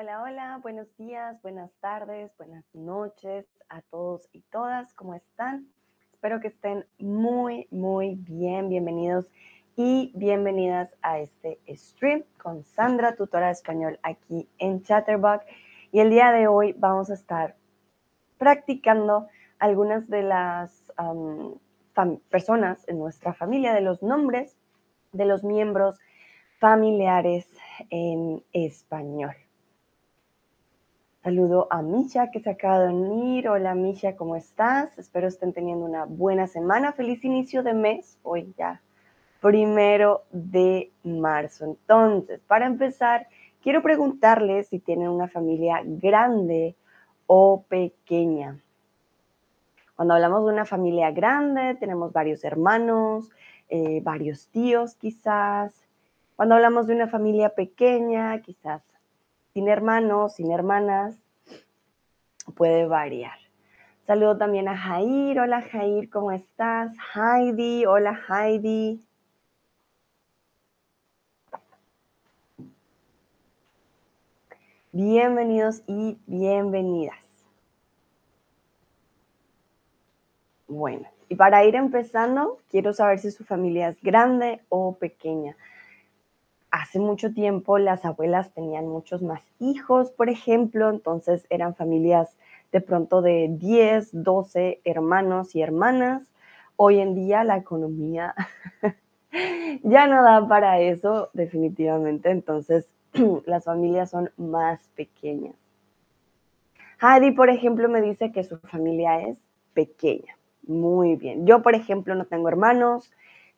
Hola, 0.00 0.22
hola, 0.22 0.58
buenos 0.62 0.96
días, 0.96 1.42
buenas 1.42 1.70
tardes, 1.80 2.34
buenas 2.38 2.64
noches 2.72 3.44
a 3.68 3.82
todos 3.82 4.30
y 4.32 4.40
todas. 4.50 4.94
¿Cómo 4.94 5.14
están? 5.14 5.68
Espero 6.14 6.40
que 6.40 6.48
estén 6.48 6.86
muy, 6.98 7.68
muy 7.70 8.14
bien. 8.14 8.70
Bienvenidos 8.70 9.26
y 9.76 10.10
bienvenidas 10.14 10.88
a 11.02 11.18
este 11.18 11.60
stream 11.68 12.24
con 12.42 12.64
Sandra, 12.64 13.14
tutora 13.14 13.48
de 13.48 13.52
español 13.52 14.00
aquí 14.02 14.48
en 14.56 14.82
Chatterbox. 14.82 15.44
Y 15.92 16.00
el 16.00 16.08
día 16.08 16.32
de 16.32 16.46
hoy 16.46 16.72
vamos 16.78 17.10
a 17.10 17.14
estar 17.14 17.56
practicando 18.38 19.28
algunas 19.58 20.08
de 20.08 20.22
las 20.22 20.82
personas 22.30 22.88
en 22.88 22.98
nuestra 22.98 23.34
familia, 23.34 23.74
de 23.74 23.82
los 23.82 24.02
nombres 24.02 24.56
de 25.12 25.26
los 25.26 25.44
miembros 25.44 25.98
familiares 26.58 27.46
en 27.90 28.42
español. 28.54 29.34
Saludo 31.22 31.66
a 31.68 31.82
Misha 31.82 32.30
que 32.30 32.40
se 32.40 32.48
acaba 32.48 32.80
de 32.80 32.94
unir. 32.94 33.46
Hola 33.46 33.74
Misha, 33.74 34.16
¿cómo 34.16 34.36
estás? 34.36 34.98
Espero 34.98 35.28
estén 35.28 35.52
teniendo 35.52 35.84
una 35.84 36.06
buena 36.06 36.46
semana. 36.46 36.94
Feliz 36.94 37.22
inicio 37.26 37.62
de 37.62 37.74
mes. 37.74 38.16
Hoy 38.22 38.54
ya, 38.56 38.80
primero 39.42 40.22
de 40.32 40.90
marzo. 41.04 41.66
Entonces, 41.66 42.40
para 42.46 42.64
empezar, 42.64 43.26
quiero 43.62 43.82
preguntarles 43.82 44.68
si 44.68 44.78
tienen 44.78 45.10
una 45.10 45.28
familia 45.28 45.82
grande 45.84 46.74
o 47.26 47.64
pequeña. 47.68 48.58
Cuando 49.96 50.14
hablamos 50.14 50.46
de 50.46 50.52
una 50.54 50.64
familia 50.64 51.10
grande, 51.10 51.74
tenemos 51.74 52.14
varios 52.14 52.42
hermanos, 52.44 53.28
eh, 53.68 54.00
varios 54.02 54.46
tíos 54.46 54.94
quizás. 54.94 55.74
Cuando 56.36 56.54
hablamos 56.54 56.86
de 56.86 56.94
una 56.94 57.08
familia 57.08 57.50
pequeña, 57.50 58.40
quizás 58.40 58.80
sin 59.52 59.68
hermanos, 59.68 60.34
sin 60.34 60.52
hermanas, 60.52 61.16
puede 62.56 62.86
variar. 62.86 63.38
Saludo 64.06 64.36
también 64.36 64.68
a 64.68 64.76
Jair. 64.76 65.38
Hola 65.40 65.62
Jair, 65.62 66.10
¿cómo 66.10 66.32
estás? 66.32 66.92
Heidi, 67.14 67.84
hola 67.86 68.18
Heidi. 68.28 69.00
Bienvenidos 74.92 75.82
y 75.86 76.18
bienvenidas. 76.26 77.16
Bueno, 80.66 81.08
y 81.28 81.36
para 81.36 81.64
ir 81.64 81.76
empezando, 81.76 82.58
quiero 82.68 82.92
saber 82.92 83.20
si 83.20 83.30
su 83.30 83.44
familia 83.44 83.90
es 83.90 84.02
grande 84.02 84.60
o 84.68 84.96
pequeña. 84.96 85.56
Hace 86.70 87.00
mucho 87.00 87.32
tiempo 87.32 87.78
las 87.78 88.04
abuelas 88.04 88.52
tenían 88.52 88.86
muchos 88.86 89.22
más 89.22 89.42
hijos, 89.58 90.12
por 90.12 90.30
ejemplo, 90.30 90.88
entonces 90.88 91.44
eran 91.50 91.74
familias 91.74 92.36
de 92.70 92.80
pronto 92.80 93.22
de 93.22 93.48
10, 93.50 94.10
12 94.12 94.80
hermanos 94.84 95.56
y 95.56 95.62
hermanas. 95.62 96.30
Hoy 96.76 97.00
en 97.00 97.14
día 97.14 97.42
la 97.42 97.56
economía 97.56 98.34
ya 99.82 100.06
no 100.06 100.22
da 100.22 100.46
para 100.46 100.80
eso, 100.80 101.30
definitivamente, 101.32 102.30
entonces 102.30 102.88
las 103.46 103.64
familias 103.64 104.10
son 104.10 104.30
más 104.36 104.86
pequeñas. 104.94 105.56
Heidi, 107.02 107.32
por 107.32 107.50
ejemplo, 107.50 107.88
me 107.88 108.02
dice 108.02 108.30
que 108.30 108.44
su 108.44 108.58
familia 108.58 109.20
es 109.22 109.38
pequeña. 109.74 110.36
Muy 110.66 111.16
bien. 111.16 111.46
Yo, 111.46 111.62
por 111.62 111.74
ejemplo, 111.74 112.14
no 112.14 112.26
tengo 112.26 112.48
hermanos 112.48 113.10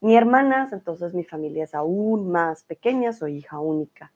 ni 0.03 0.17
hermanas, 0.17 0.72
entonces 0.72 1.14
mi 1.14 1.25
familia 1.25 1.64
es 1.64 1.75
aún 1.75 2.31
más 2.31 2.64
pequeña, 2.64 3.12
soy 3.12 3.39
hija 3.39 3.61
única. 3.61 4.12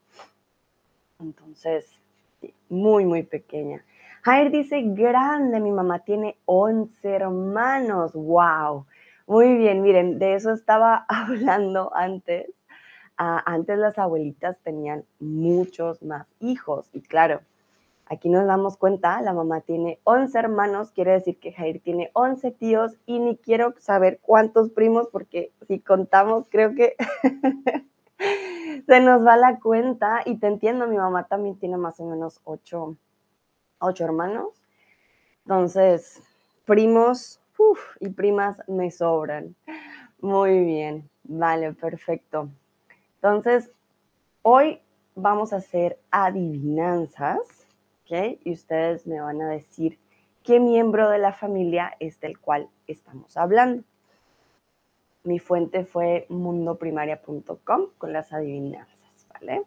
Entonces, 1.20 1.88
muy, 2.68 3.04
muy 3.04 3.22
pequeña. 3.22 3.84
Jair 4.22 4.50
dice, 4.50 4.82
grande, 4.82 5.60
mi 5.60 5.70
mamá 5.70 6.00
tiene 6.00 6.36
11 6.44 7.08
hermanos. 7.08 8.12
¡Wow! 8.14 8.86
Muy 9.28 9.56
bien, 9.56 9.80
miren, 9.80 10.18
de 10.18 10.34
eso 10.34 10.52
estaba 10.52 11.06
hablando 11.08 11.94
antes. 11.94 12.50
Ah, 13.16 13.42
antes 13.46 13.78
las 13.78 13.96
abuelitas 13.96 14.58
tenían 14.64 15.04
muchos 15.20 16.02
más 16.02 16.26
hijos 16.40 16.90
y 16.92 17.00
claro, 17.00 17.40
Aquí 18.08 18.28
nos 18.28 18.46
damos 18.46 18.76
cuenta, 18.76 19.20
la 19.20 19.32
mamá 19.32 19.62
tiene 19.62 19.98
11 20.04 20.38
hermanos, 20.38 20.92
quiere 20.92 21.12
decir 21.12 21.40
que 21.40 21.52
Jair 21.52 21.80
tiene 21.82 22.10
11 22.12 22.52
tíos 22.52 22.92
y 23.04 23.18
ni 23.18 23.36
quiero 23.36 23.74
saber 23.78 24.20
cuántos 24.22 24.70
primos 24.70 25.08
porque 25.10 25.52
si 25.66 25.80
contamos 25.80 26.46
creo 26.48 26.76
que 26.76 26.94
se 28.86 29.00
nos 29.00 29.26
va 29.26 29.36
la 29.36 29.58
cuenta 29.58 30.22
y 30.24 30.38
te 30.38 30.46
entiendo, 30.46 30.86
mi 30.86 30.96
mamá 30.96 31.26
también 31.26 31.58
tiene 31.58 31.78
más 31.78 31.98
o 31.98 32.06
menos 32.06 32.40
8, 32.44 32.96
hermanos. 33.98 34.62
Entonces, 35.44 36.22
primos 36.64 37.40
y 37.98 38.10
primas 38.10 38.56
me 38.68 38.92
sobran. 38.92 39.56
Muy 40.20 40.60
bien, 40.64 41.10
vale, 41.24 41.72
perfecto. 41.72 42.50
Entonces, 43.16 43.70
hoy 44.42 44.80
vamos 45.16 45.52
a 45.52 45.56
hacer 45.56 45.98
adivinanzas 46.10 47.38
y 48.08 48.52
ustedes 48.52 49.06
me 49.06 49.20
van 49.20 49.42
a 49.42 49.48
decir 49.50 49.98
qué 50.44 50.60
miembro 50.60 51.10
de 51.10 51.18
la 51.18 51.32
familia 51.32 51.96
es 51.98 52.20
del 52.20 52.38
cual 52.38 52.68
estamos 52.86 53.36
hablando. 53.36 53.82
Mi 55.24 55.40
fuente 55.40 55.84
fue 55.84 56.26
mundoprimaria.com 56.28 57.86
con 57.98 58.12
las 58.12 58.32
adivinanzas, 58.32 59.26
¿vale? 59.34 59.62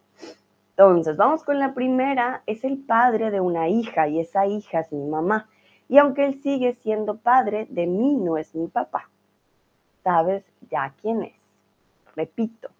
Entonces, 0.70 1.18
vamos 1.18 1.44
con 1.44 1.58
la 1.58 1.74
primera. 1.74 2.42
Es 2.46 2.64
el 2.64 2.78
padre 2.78 3.30
de 3.30 3.42
una 3.42 3.68
hija 3.68 4.08
y 4.08 4.20
esa 4.20 4.46
hija 4.46 4.80
es 4.80 4.90
mi 4.90 5.04
mamá. 5.04 5.50
Y 5.90 5.98
aunque 5.98 6.24
él 6.24 6.40
sigue 6.42 6.76
siendo 6.76 7.18
padre, 7.18 7.66
de 7.68 7.86
mí 7.86 8.14
no 8.14 8.38
es 8.38 8.54
mi 8.54 8.68
papá. 8.68 9.10
¿Sabes 10.02 10.44
ya 10.70 10.94
quién 11.02 11.24
es? 11.24 11.34
Repito, 12.16 12.70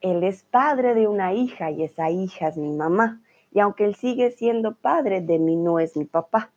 él 0.00 0.24
es 0.24 0.44
padre 0.44 0.94
de 0.94 1.06
una 1.06 1.34
hija 1.34 1.70
y 1.70 1.82
esa 1.82 2.08
hija 2.08 2.48
es 2.48 2.56
mi 2.56 2.72
mamá 2.72 3.20
y 3.52 3.60
aunque 3.60 3.84
él 3.84 3.94
sigue 3.94 4.30
siendo 4.30 4.74
padre, 4.74 5.20
de 5.20 5.38
mí 5.38 5.56
no 5.56 5.78
es 5.78 5.96
mi 5.96 6.04
papá. 6.04 6.50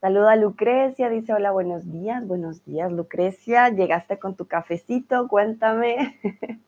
Saluda 0.00 0.32
a 0.32 0.36
Lucrecia, 0.36 1.10
dice 1.10 1.34
hola, 1.34 1.50
buenos 1.50 1.90
días, 1.92 2.26
buenos 2.26 2.64
días 2.64 2.90
Lucrecia, 2.90 3.68
llegaste 3.68 4.18
con 4.18 4.34
tu 4.34 4.46
cafecito, 4.46 5.28
cuéntame. 5.28 6.18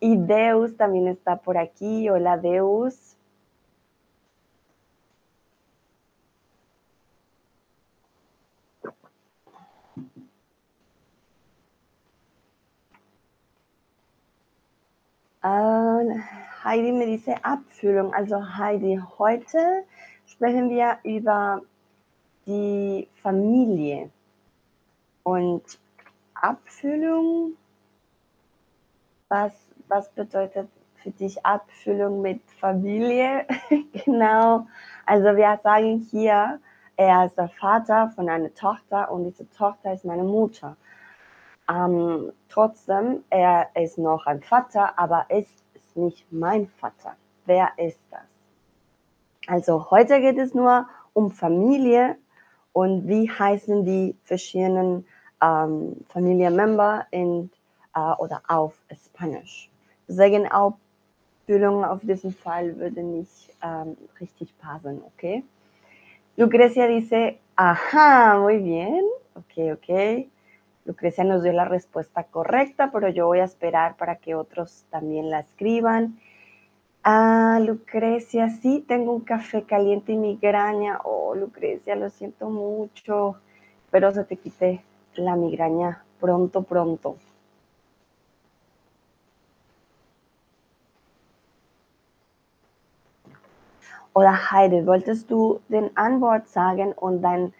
y 0.00 0.16
Deus 0.16 0.76
también 0.76 1.08
está 1.08 1.36
por 1.38 1.58
aquí, 1.58 2.08
hola 2.08 2.38
Deus. 2.38 3.16
Ah, 15.42 16.00
Heidi 16.66 16.90
me 16.90 17.06
dice 17.06 17.32
Abfüllung. 17.44 18.12
Also 18.12 18.42
Heidi, 18.56 19.00
heute 19.18 19.84
sprechen 20.26 20.68
wir 20.68 20.98
über 21.04 21.62
die 22.44 23.06
Familie. 23.22 24.10
Und 25.22 25.62
Abfüllung, 26.34 27.52
was, 29.28 29.52
was 29.86 30.08
bedeutet 30.10 30.68
für 30.96 31.12
dich 31.12 31.46
Abfüllung 31.46 32.20
mit 32.20 32.42
Familie? 32.58 33.46
genau, 34.04 34.66
also 35.06 35.36
wir 35.36 35.60
sagen 35.62 36.04
hier, 36.10 36.58
er 36.96 37.26
ist 37.26 37.38
der 37.38 37.48
Vater 37.48 38.10
von 38.16 38.28
einer 38.28 38.52
Tochter 38.54 39.12
und 39.12 39.22
diese 39.22 39.48
Tochter 39.50 39.92
ist 39.92 40.04
meine 40.04 40.24
Mutter. 40.24 40.76
Ähm, 41.70 42.32
trotzdem, 42.48 43.22
er 43.30 43.68
ist 43.76 43.98
noch 43.98 44.26
ein 44.26 44.42
Vater, 44.42 44.98
aber 44.98 45.26
ist 45.28 45.65
nicht 45.96 46.30
mein 46.30 46.66
Vater. 46.66 47.16
Wer 47.46 47.70
ist 47.76 48.00
das? 48.10 48.22
Also 49.46 49.90
heute 49.90 50.20
geht 50.20 50.38
es 50.38 50.54
nur 50.54 50.88
um 51.12 51.30
Familie 51.30 52.16
und 52.72 53.08
wie 53.08 53.30
heißen 53.30 53.84
die 53.84 54.16
verschiedenen 54.24 55.06
ähm, 55.42 56.04
Familienmember 56.08 57.06
in 57.10 57.50
äh, 57.94 58.12
oder 58.18 58.42
auf 58.48 58.74
Spanisch. 58.94 59.70
Deswegen 60.08 60.48
Auffüllung 60.50 61.84
auf 61.84 62.00
diesen 62.02 62.32
Fall 62.32 62.76
würde 62.78 63.02
nicht 63.02 63.50
ähm, 63.62 63.96
richtig 64.20 64.56
passen, 64.58 65.02
okay? 65.06 65.44
Lucrecia 66.36 66.86
dice, 66.86 67.38
ajá, 67.56 68.38
muy 68.38 68.58
bien, 68.58 69.04
ok, 69.34 69.72
ok. 69.72 70.28
Lucrecia 70.86 71.24
nos 71.24 71.42
dio 71.42 71.52
la 71.52 71.64
respuesta 71.64 72.24
correcta, 72.24 72.90
pero 72.92 73.08
yo 73.08 73.26
voy 73.26 73.40
a 73.40 73.44
esperar 73.44 73.96
para 73.96 74.16
que 74.16 74.34
otros 74.34 74.86
también 74.90 75.30
la 75.30 75.40
escriban. 75.40 76.18
Ah, 77.02 77.58
Lucrecia, 77.60 78.50
sí, 78.50 78.84
tengo 78.86 79.12
un 79.12 79.22
café 79.22 79.64
caliente 79.64 80.12
y 80.12 80.16
migraña. 80.16 81.00
Oh, 81.04 81.34
Lucrecia, 81.34 81.96
lo 81.96 82.10
siento 82.10 82.50
mucho, 82.50 83.36
pero 83.90 84.12
se 84.12 84.24
te 84.24 84.36
quite 84.36 84.84
la 85.16 85.36
migraña 85.36 86.04
pronto, 86.20 86.62
pronto. 86.62 87.16
Oder 94.12 94.50
Heide, 94.50 94.86
wolltest 94.86 95.30
du 95.30 95.60
den 95.68 95.96
Antwort 95.96 96.48
sagen 96.48 96.92
und 96.94 97.22
dein 97.22 97.52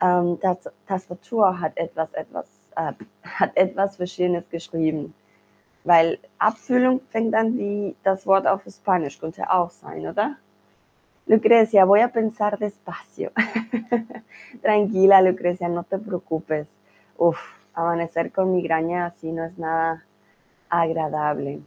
ähm, 0.00 0.38
Tastatur 0.86 1.60
hat 1.60 1.76
etwas, 1.76 2.12
etwas, 2.12 2.55
äh, 2.76 2.92
hat 3.22 3.56
etwas 3.56 3.96
Verschiedenes 3.96 4.48
geschrieben? 4.50 5.14
Weil 5.84 6.18
Abfüllung 6.38 7.00
fängt 7.10 7.34
an 7.34 7.56
wie 7.58 7.94
das 8.02 8.26
Wort 8.26 8.46
auf 8.46 8.62
Spanisch, 8.68 9.18
könnte 9.20 9.50
auch 9.50 9.70
sein, 9.70 10.06
oder? 10.06 10.36
Lucrecia, 11.28 11.84
voy 11.84 12.00
a 12.02 12.08
pensar 12.08 12.56
despacio. 12.56 13.30
Tranquila, 14.62 15.20
Lucrecia, 15.20 15.68
no 15.68 15.82
te 15.82 15.98
preocupes. 15.98 16.68
Uf, 17.18 17.36
amanecer 17.74 18.30
con 18.30 18.54
migraña 18.54 19.06
así 19.06 19.32
no 19.32 19.44
es 19.44 19.58
nada 19.58 20.04
agradable. 20.70 21.62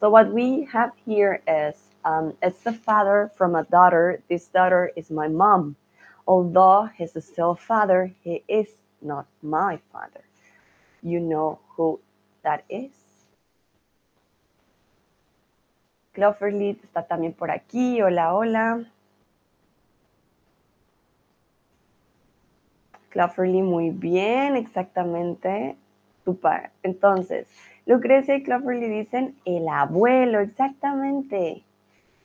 So 0.00 0.10
what 0.10 0.32
we 0.32 0.68
have 0.72 0.92
here 1.06 1.40
is 1.46 1.74
um, 2.04 2.34
it's 2.42 2.60
the 2.62 2.72
father 2.72 3.30
from 3.36 3.54
a 3.54 3.64
daughter. 3.64 4.22
This 4.28 4.46
daughter 4.48 4.92
is 4.96 5.10
my 5.10 5.28
mom. 5.28 5.76
Although 6.26 6.90
he's 6.96 7.12
still 7.24 7.54
father, 7.54 8.12
he 8.22 8.42
is 8.48 8.68
not 9.02 9.26
my 9.42 9.78
father. 9.92 10.24
You 11.02 11.20
know 11.20 11.58
who 11.76 12.00
that 12.42 12.64
is? 12.68 12.92
Cloverleaf 16.12 16.82
está 16.84 17.06
también 17.06 17.32
por 17.32 17.50
aquí. 17.50 18.02
Hola, 18.02 18.34
hola. 18.34 18.84
Cloverly, 23.10 23.62
muy 23.62 23.90
bien, 23.90 24.56
exactamente. 24.56 25.76
Super. 26.24 26.70
Entonces, 26.82 27.46
Lucrecia 27.86 28.36
y 28.36 28.42
Cloverly 28.42 28.88
dicen 28.88 29.36
el 29.44 29.68
abuelo, 29.68 30.40
exactamente. 30.40 31.64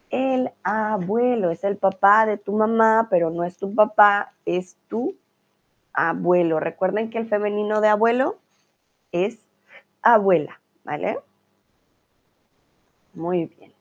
El 0.09 0.51
abuelo 0.63 1.49
es 1.49 1.63
el 1.63 1.77
papá 1.77 2.25
de 2.25 2.37
tu 2.37 2.53
mamá, 2.53 3.07
pero 3.09 3.31
no 3.31 3.43
es 3.43 3.57
tu 3.57 3.73
papá, 3.73 4.33
es 4.45 4.77
tu 4.87 5.15
abuelo. 5.95 6.59
Recuerden 6.59 7.09
que 7.09 7.17
el 7.17 7.27
femenino 7.27 7.81
de 7.81 7.87
abuelo 7.87 8.37
es 9.11 9.39
abuela, 10.01 10.59
¿vale? 10.83 11.19
Muy 13.13 13.45
bien. 13.45 13.73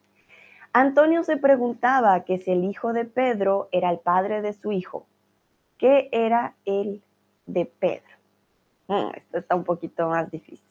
Antonio 0.73 1.23
se 1.23 1.37
preguntaba 1.37 2.25
que 2.25 2.37
si 2.39 2.51
el 2.51 2.63
hijo 2.63 2.93
de 2.93 3.05
Pedro 3.05 3.69
era 3.71 3.89
el 3.91 3.99
padre 3.99 4.41
de 4.41 4.53
su 4.53 4.71
hijo. 4.71 5.05
¿Qué 5.77 6.09
era 6.11 6.55
el 6.65 7.01
de 7.45 7.65
Pedro? 7.65 8.15
Mm, 8.87 9.15
esto 9.15 9.37
está 9.37 9.55
un 9.55 9.63
poquito 9.63 10.09
más 10.09 10.29
difícil. 10.31 10.67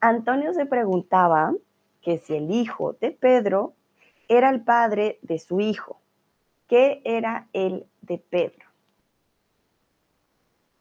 Antonio 0.00 0.52
se 0.52 0.66
preguntaba 0.66 1.52
que 2.02 2.18
si 2.18 2.36
el 2.36 2.50
hijo 2.50 2.92
de 3.00 3.10
Pedro 3.10 3.72
era 4.28 4.50
el 4.50 4.60
padre 4.62 5.18
de 5.22 5.38
su 5.38 5.60
hijo. 5.60 6.00
¿Qué 6.68 7.00
era 7.04 7.48
el 7.52 7.86
de 8.02 8.18
Pedro? 8.18 8.63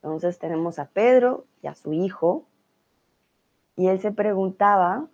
Entonces 0.03 0.37
tenemos 0.37 0.79
a 0.79 0.85
Pedro 0.85 1.45
y 1.61 1.67
a 1.67 1.75
su 1.75 1.93
hijo. 1.93 2.45
Y 3.77 3.87
él 3.87 4.01
se 4.01 4.11
preguntaba 4.11 5.07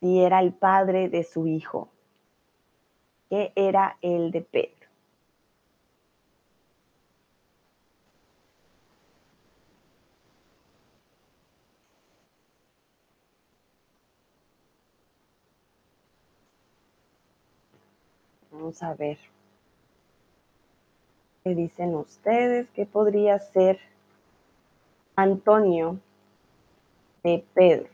si 0.00 0.20
era 0.20 0.40
el 0.40 0.52
padre 0.52 1.08
de 1.08 1.24
su 1.24 1.46
hijo. 1.46 1.88
¿Qué 3.30 3.52
era 3.56 3.96
el 4.02 4.30
de 4.30 4.42
Pedro? 4.42 4.86
Vamos 18.52 18.82
a 18.82 18.94
ver. 18.94 19.18
¿Qué 21.44 21.54
dicen 21.54 21.94
ustedes? 21.94 22.70
¿Qué 22.70 22.86
podría 22.86 23.38
ser 23.38 23.78
Antonio 25.14 26.00
de 27.22 27.44
Pedro? 27.52 27.93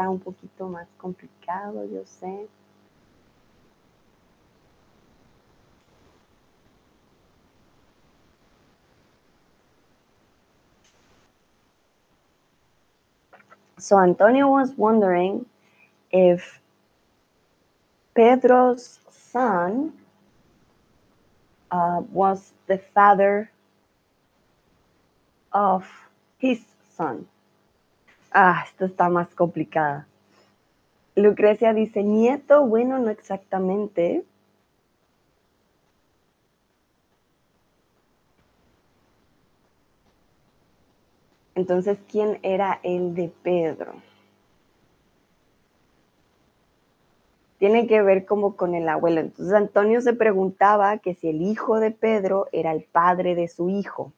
Está 0.00 0.08
un 0.08 0.18
poquito 0.18 0.66
más 0.66 0.88
complicado, 0.96 1.84
yo 1.84 2.06
sé. 2.06 2.48
So 13.76 13.98
Antonio 13.98 14.48
was 14.48 14.72
wondering 14.78 15.44
if 16.10 16.58
Pedro's 18.14 19.00
son 19.10 19.92
uh, 21.70 22.00
was 22.10 22.54
the 22.68 22.78
father 22.78 23.50
of 25.52 25.86
his 26.38 26.64
son. 26.96 27.28
Ah, 28.32 28.64
esto 28.66 28.84
está 28.84 29.08
más 29.08 29.34
complicada. 29.34 30.06
Lucrecia 31.16 31.74
dice, 31.74 32.04
nieto, 32.04 32.64
bueno, 32.64 32.98
no 32.98 33.10
exactamente. 33.10 34.24
Entonces, 41.56 41.98
¿quién 42.08 42.38
era 42.42 42.80
el 42.84 43.14
de 43.14 43.32
Pedro? 43.42 43.94
Tiene 47.58 47.86
que 47.86 48.00
ver 48.00 48.24
como 48.24 48.56
con 48.56 48.74
el 48.74 48.88
abuelo. 48.88 49.20
Entonces, 49.20 49.52
Antonio 49.52 50.00
se 50.00 50.14
preguntaba 50.14 50.98
que 50.98 51.14
si 51.14 51.28
el 51.28 51.42
hijo 51.42 51.80
de 51.80 51.90
Pedro 51.90 52.48
era 52.52 52.72
el 52.72 52.84
padre 52.84 53.34
de 53.34 53.48
su 53.48 53.68
hijo, 53.68 54.12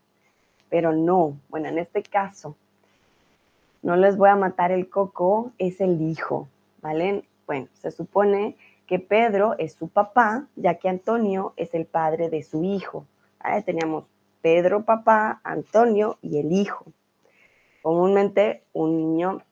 pero 0.69 0.93
no. 0.93 1.37
Bueno, 1.49 1.69
en 1.69 1.79
este 1.79 2.03
caso, 2.03 2.55
no 3.83 3.97
les 3.97 4.17
voy 4.17 4.29
a 4.29 4.37
matar 4.37 4.73
el 4.73 4.89
coco, 4.89 5.53
es 5.59 5.81
el 5.81 6.01
hijo, 6.01 6.49
¿vale? 6.81 7.25
Bueno, 7.47 7.69
se 7.75 7.91
supone 7.91 8.57
que 8.87 8.99
Pedro 8.99 9.57
es 9.59 9.75
su 9.75 9.89
papá, 9.89 10.47
ya 10.57 10.75
que 10.75 10.89
Antonio 10.89 11.53
es 11.57 11.75
el 11.75 11.87
padre 11.87 12.29
de 12.31 12.43
su 12.43 12.63
hijo. 12.65 13.07
Teníamos 13.65 14.05
Pedro 14.41 14.85
papá, 14.85 15.41
Antonio 15.45 16.19
y 16.23 16.39
el 16.39 16.53
hijo. 16.53 16.85
Comúnmente 17.83 18.65
un 18.73 18.97
niño 18.97 19.43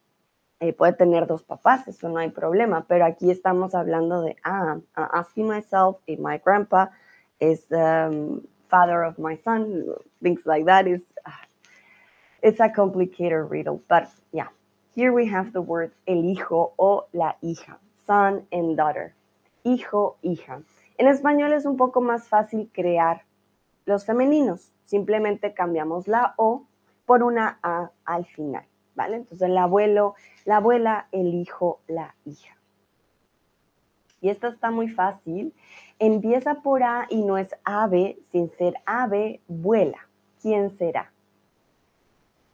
eh, 0.61 0.73
puede 0.75 0.93
tener 0.93 1.27
dos 1.27 1.43
papás, 1.43 1.89
eso 1.89 2.09
no 2.11 2.19
hay 2.19 2.31
problema, 2.31 2.85
pero 2.87 3.07
aquí 3.07 3.31
estamos 3.31 3.75
hablando 3.75 4.21
de, 4.21 4.37
ah, 4.45 4.77
uh, 4.97 5.01
asking 5.13 5.49
myself 5.49 5.97
if 6.07 6.19
my 6.21 6.39
grandpa 6.45 6.91
is 7.41 7.67
the 7.69 8.09
um, 8.09 8.43
father 8.69 9.03
of 9.03 9.19
my 9.19 9.37
son, 9.39 9.87
things 10.23 10.45
like 10.45 10.67
that 10.67 10.87
is, 10.87 11.01
it's 12.43 12.61
a 12.61 12.69
complicated 12.69 13.51
riddle, 13.51 13.83
but 13.89 14.09
yeah, 14.33 14.49
here 14.95 15.13
we 15.13 15.27
have 15.27 15.53
the 15.53 15.61
word 15.61 15.93
el 16.07 16.25
hijo 16.25 16.73
o 16.79 17.07
la 17.13 17.35
hija, 17.43 17.79
son 18.07 18.47
and 18.53 18.77
daughter, 18.77 19.15
hijo, 19.65 20.17
hija. 20.23 20.63
En 20.99 21.07
español 21.07 21.53
es 21.53 21.65
un 21.65 21.77
poco 21.77 22.01
más 22.01 22.29
fácil 22.29 22.71
crear 22.73 23.23
los 23.87 24.05
femeninos, 24.05 24.73
simplemente 24.85 25.55
cambiamos 25.55 26.09
la 26.09 26.35
o 26.37 26.65
por 27.07 27.23
una 27.23 27.59
A 27.63 27.91
al 28.05 28.25
final, 28.27 28.65
¿vale? 28.95 29.17
Entonces 29.17 29.49
el 29.49 29.59
abuelo, 29.59 30.15
la 30.45 30.57
abuela, 30.57 31.09
el 31.13 31.35
hijo, 31.35 31.81
la 31.89 32.15
hija. 32.25 32.57
Y 34.21 34.29
esto 34.29 34.49
está 34.49 34.71
muy 34.71 34.89
fácil. 34.89 35.55
Empieza 35.99 36.57
por 36.57 36.83
A 36.83 37.07
y 37.09 37.23
no 37.23 37.39
es 37.39 37.49
ave, 37.65 38.19
sin 38.31 38.51
ser 38.51 38.75
ave, 38.85 39.41
vuela. 39.49 40.09
¿Quién 40.43 40.77
será? 40.77 41.11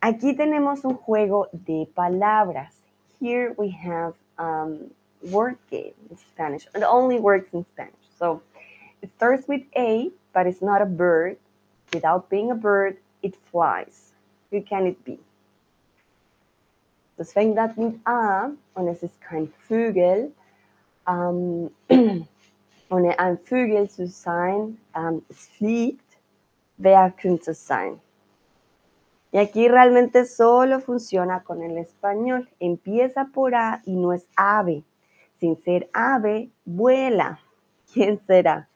Aquí 0.07 0.35
tenemos 0.37 0.85
un 0.85 0.95
juego 0.95 1.49
de 1.51 1.89
palabras. 1.93 2.73
Here 3.21 3.55
we 3.59 3.71
have 3.71 4.15
um, 4.39 4.89
word 5.33 5.59
game 5.69 5.95
in 6.09 6.17
Spanish. 6.17 6.65
It 6.77 6.85
only 6.85 7.19
works 7.19 7.53
in 7.53 7.67
Spanish. 7.73 8.07
So 8.17 8.41
it 9.03 9.11
starts 9.17 9.49
with 9.49 9.63
A, 9.77 10.13
but 10.33 10.47
it's 10.47 10.63
not 10.63 10.81
a 10.81 10.87
bird. 10.87 11.39
Without 11.93 12.31
being 12.31 12.53
a 12.53 12.55
bird, 12.55 12.99
it 13.25 13.35
flies. 13.51 14.13
Who 14.53 14.63
can 14.63 14.87
it 14.87 15.05
be? 15.05 15.19
Das 17.19 17.33
fängt 17.33 17.59
an 17.59 17.75
mit 17.77 18.01
A 18.07 18.53
und 18.77 18.87
es 18.93 19.03
ist 19.03 19.21
kein 19.21 19.49
Vögel. 19.69 20.31
Ähm, 21.09 21.73
ohne 22.91 23.19
ein 23.19 23.39
Vögel 23.39 23.91
zu 23.91 24.07
sein, 24.07 24.79
ähm, 24.95 25.25
es 25.29 25.49
fliegt. 25.49 26.17
Wer 26.77 27.11
könnte 27.11 27.55
sein? 27.55 28.01
Y 29.33 29.39
aquí 29.39 29.69
realmente 29.69 30.25
solo 30.25 30.81
funciona 30.81 31.43
con 31.43 31.63
el 31.63 31.79
español. 31.79 32.49
Empieza 32.61 33.27
por 33.27 33.55
A 33.55 33.83
y 33.85 33.97
no 33.97 34.13
es 34.13 34.27
ave. 34.37 34.85
Sin 35.39 35.57
ser 35.63 35.91
ave, 35.93 36.51
vuela. 36.65 37.41
¿Quién 37.93 38.21
será? 38.27 38.69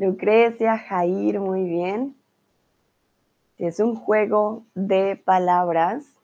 Lucrecia, 0.00 0.78
Jair, 0.78 1.40
muy 1.40 1.64
bien. 1.64 2.16
Es 3.58 3.80
un 3.80 3.94
juego 3.94 4.64
de 4.74 5.16
palabras. 5.16 6.19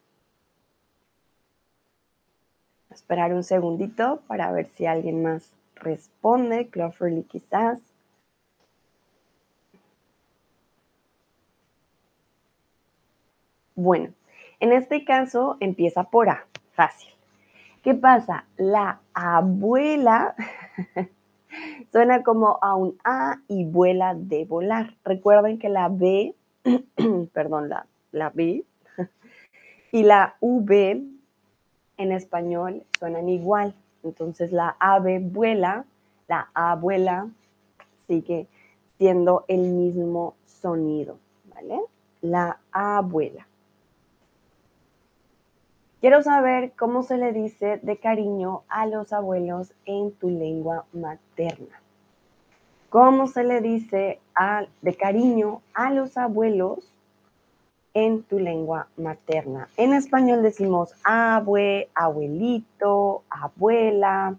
Esperar 2.96 3.34
un 3.34 3.44
segundito 3.44 4.22
para 4.26 4.50
ver 4.52 4.68
si 4.68 4.86
alguien 4.86 5.22
más 5.22 5.52
responde. 5.74 6.68
Cloverly 6.68 7.24
quizás. 7.24 7.78
Bueno, 13.74 14.14
en 14.60 14.72
este 14.72 15.04
caso 15.04 15.58
empieza 15.60 16.04
por 16.04 16.30
A, 16.30 16.46
fácil. 16.72 17.12
¿Qué 17.82 17.92
pasa? 17.92 18.46
La 18.56 19.00
abuela 19.12 20.34
suena 21.92 22.22
como 22.22 22.58
a 22.62 22.76
un 22.76 22.96
A 23.04 23.42
y 23.46 23.66
vuela 23.66 24.14
de 24.14 24.46
volar. 24.46 24.94
Recuerden 25.04 25.58
que 25.58 25.68
la 25.68 25.90
B, 25.90 26.34
perdón, 27.34 27.68
la, 27.68 27.86
la 28.10 28.30
B 28.30 28.64
y 29.92 30.02
la 30.02 30.36
V 30.40 31.15
en 31.96 32.12
español 32.12 32.84
suenan 32.98 33.28
igual. 33.28 33.74
Entonces 34.02 34.52
la 34.52 34.76
ave 34.78 35.18
vuela, 35.18 35.84
la 36.28 36.48
abuela 36.54 37.28
sigue 38.06 38.46
siendo 38.98 39.44
el 39.48 39.72
mismo 39.72 40.34
sonido, 40.46 41.18
¿vale? 41.54 41.80
La 42.20 42.58
abuela. 42.72 43.46
Quiero 46.00 46.22
saber 46.22 46.72
cómo 46.78 47.02
se 47.02 47.16
le 47.16 47.32
dice 47.32 47.80
de 47.82 47.96
cariño 47.96 48.62
a 48.68 48.86
los 48.86 49.12
abuelos 49.12 49.72
en 49.86 50.12
tu 50.12 50.30
lengua 50.30 50.84
materna. 50.92 51.80
¿Cómo 52.90 53.26
se 53.26 53.44
le 53.44 53.60
dice 53.60 54.20
de 54.82 54.94
cariño 54.94 55.62
a 55.74 55.90
los 55.90 56.16
abuelos 56.16 56.92
en 57.96 58.22
tu 58.24 58.38
lengua 58.38 58.88
materna? 58.96 59.68
En 59.78 59.94
español 59.94 60.42
decimos 60.42 60.92
abue, 61.02 61.88
abuelito, 61.94 63.22
abuela, 63.30 64.36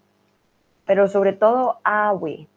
pero 0.85 1.07
sobre 1.07 1.33
todo 1.33 1.79
abue, 1.83 2.47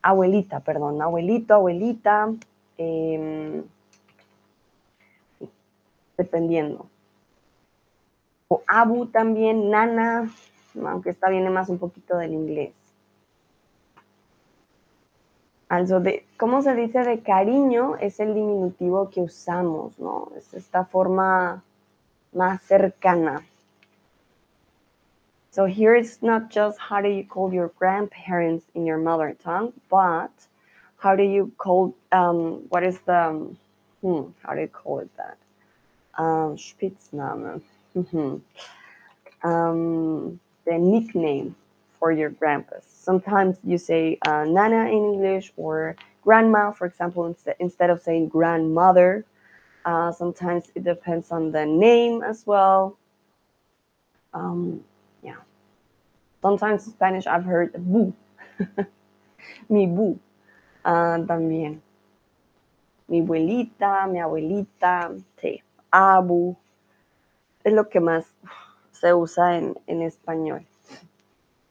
abuelita, 0.00 0.60
perdón, 0.60 1.02
abuelito, 1.02 1.54
abuelita, 1.54 2.32
em, 2.78 3.62
dependiendo 6.16 6.86
o 8.50 8.62
abu 8.66 9.06
también, 9.06 9.70
nana, 9.70 10.28
aunque 10.84 11.10
esta 11.10 11.28
viene 11.28 11.50
más 11.50 11.68
un 11.68 11.78
poquito 11.78 12.16
del 12.16 12.32
inglés. 12.32 12.72
Also 15.70 16.00
de, 16.00 16.26
¿cómo 16.36 16.62
se 16.62 16.74
dice 16.74 17.04
de 17.04 17.20
cariño? 17.20 17.94
Es 18.00 18.18
el 18.18 18.34
diminutivo 18.34 19.08
que 19.08 19.20
usamos, 19.20 19.96
¿no? 20.00 20.32
Es 20.36 20.52
esta 20.52 20.84
forma 20.84 21.62
más 22.32 22.60
cercana. 22.62 23.44
So 25.52 25.66
here 25.66 25.94
it's 25.94 26.22
not 26.22 26.50
just 26.50 26.76
how 26.76 27.00
do 27.00 27.08
you 27.08 27.24
call 27.24 27.54
your 27.54 27.70
grandparents 27.78 28.64
in 28.74 28.84
your 28.84 28.98
mother 28.98 29.36
tongue, 29.44 29.72
but 29.88 30.32
how 30.98 31.14
do 31.14 31.22
you 31.22 31.52
call, 31.56 31.94
um, 32.10 32.66
what 32.70 32.82
is 32.82 32.98
the, 33.06 33.30
hmm, 34.02 34.22
how 34.42 34.54
do 34.54 34.62
you 34.62 34.68
call 34.68 34.98
it 34.98 35.10
that? 35.16 35.38
Um, 36.18 36.56
Spitzname. 36.56 37.62
Mm-hmm. 37.96 38.36
Um, 39.42 40.38
the 40.64 40.78
nickname 40.78 41.56
for 42.00 42.10
your 42.10 42.30
grandpas. 42.30 42.82
Sometimes 42.88 43.58
you 43.62 43.78
say 43.78 44.18
uh, 44.26 44.44
Nana 44.44 44.88
in 44.88 45.04
English 45.14 45.52
or 45.56 45.94
grandma, 46.24 46.72
for 46.72 46.86
example, 46.86 47.26
instead, 47.26 47.54
instead 47.60 47.90
of 47.90 48.02
saying 48.02 48.28
grandmother. 48.28 49.24
Uh, 49.84 50.10
sometimes 50.10 50.72
it 50.74 50.82
depends 50.82 51.30
on 51.30 51.52
the 51.52 51.64
name 51.64 52.22
as 52.22 52.44
well. 52.46 52.98
Um, 54.34 54.82
yeah. 55.22 55.40
Sometimes 56.42 56.86
in 56.86 56.92
Spanish 56.92 57.26
I've 57.26 57.44
heard 57.44 57.72
bu. 57.76 58.12
mi 59.68 59.86
bu. 59.86 60.18
Uh, 60.84 61.20
también. 61.28 61.80
Mi 63.08 63.20
abuelita, 63.20 64.06
mi 64.08 64.20
abuelita, 64.20 65.12
sí. 65.42 65.60
Abu, 65.92 66.56
es 67.64 67.72
lo 67.72 67.88
que 67.88 68.00
más 68.00 68.24
se 68.92 69.12
usa 69.12 69.56
en, 69.56 69.74
en, 69.88 70.02
español. 70.02 70.64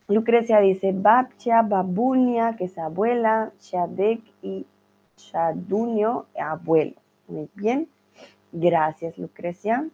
Lucrecia 0.10 0.60
dice 0.60 0.92
babcha, 0.92 1.62
babunia, 1.62 2.56
que 2.58 2.66
es 2.66 2.78
abuela, 2.80 3.52
chadek 3.60 4.22
y 4.42 4.66
chadunio, 5.16 6.26
abuelo. 6.36 6.96
Muy 7.28 7.48
bien. 7.54 7.88
Gracias, 8.52 9.20
Lucrecia. 9.20 9.88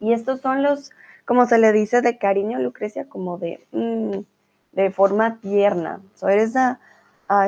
Y 0.00 0.12
estos 0.12 0.40
son 0.40 0.64
los, 0.64 0.90
como 1.24 1.46
se 1.46 1.58
le 1.58 1.72
dice 1.72 2.02
de 2.02 2.18
cariño, 2.18 2.58
Lucrecia, 2.58 3.08
como 3.08 3.38
de, 3.38 3.64
mm, 3.70 4.18
de 4.72 4.90
forma 4.90 5.38
tierna. 5.40 6.00
So 6.16 6.28
it 6.28 6.40
is 6.40 6.56
a, 6.56 6.78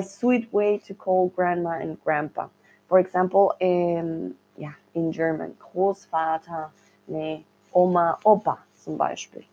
sweet 0.02 0.48
way 0.52 0.78
to 0.86 0.94
call 0.94 1.30
grandma 1.36 1.80
and 1.80 1.98
grandpa. 2.04 2.48
For 2.88 3.00
example, 3.00 3.54
in, 3.60 4.36
yeah, 4.56 4.76
in 4.94 5.12
German, 5.12 5.56
Großvater, 5.58 6.70
Nee, 7.08 7.44
Oma, 7.72 8.18
Opa 8.24 8.58
zum 8.76 8.96
Beispiel. 8.96 9.44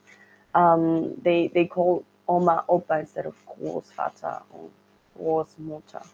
Um, 0.55 1.13
they, 1.21 1.49
they 1.53 1.65
call 1.65 2.03
Oma, 2.27 2.65
Opa 2.67 3.01
instead 3.01 3.25
of 3.27 3.35
Großvater 3.61 4.41
or 4.51 4.69
Großmutter. 5.19 6.07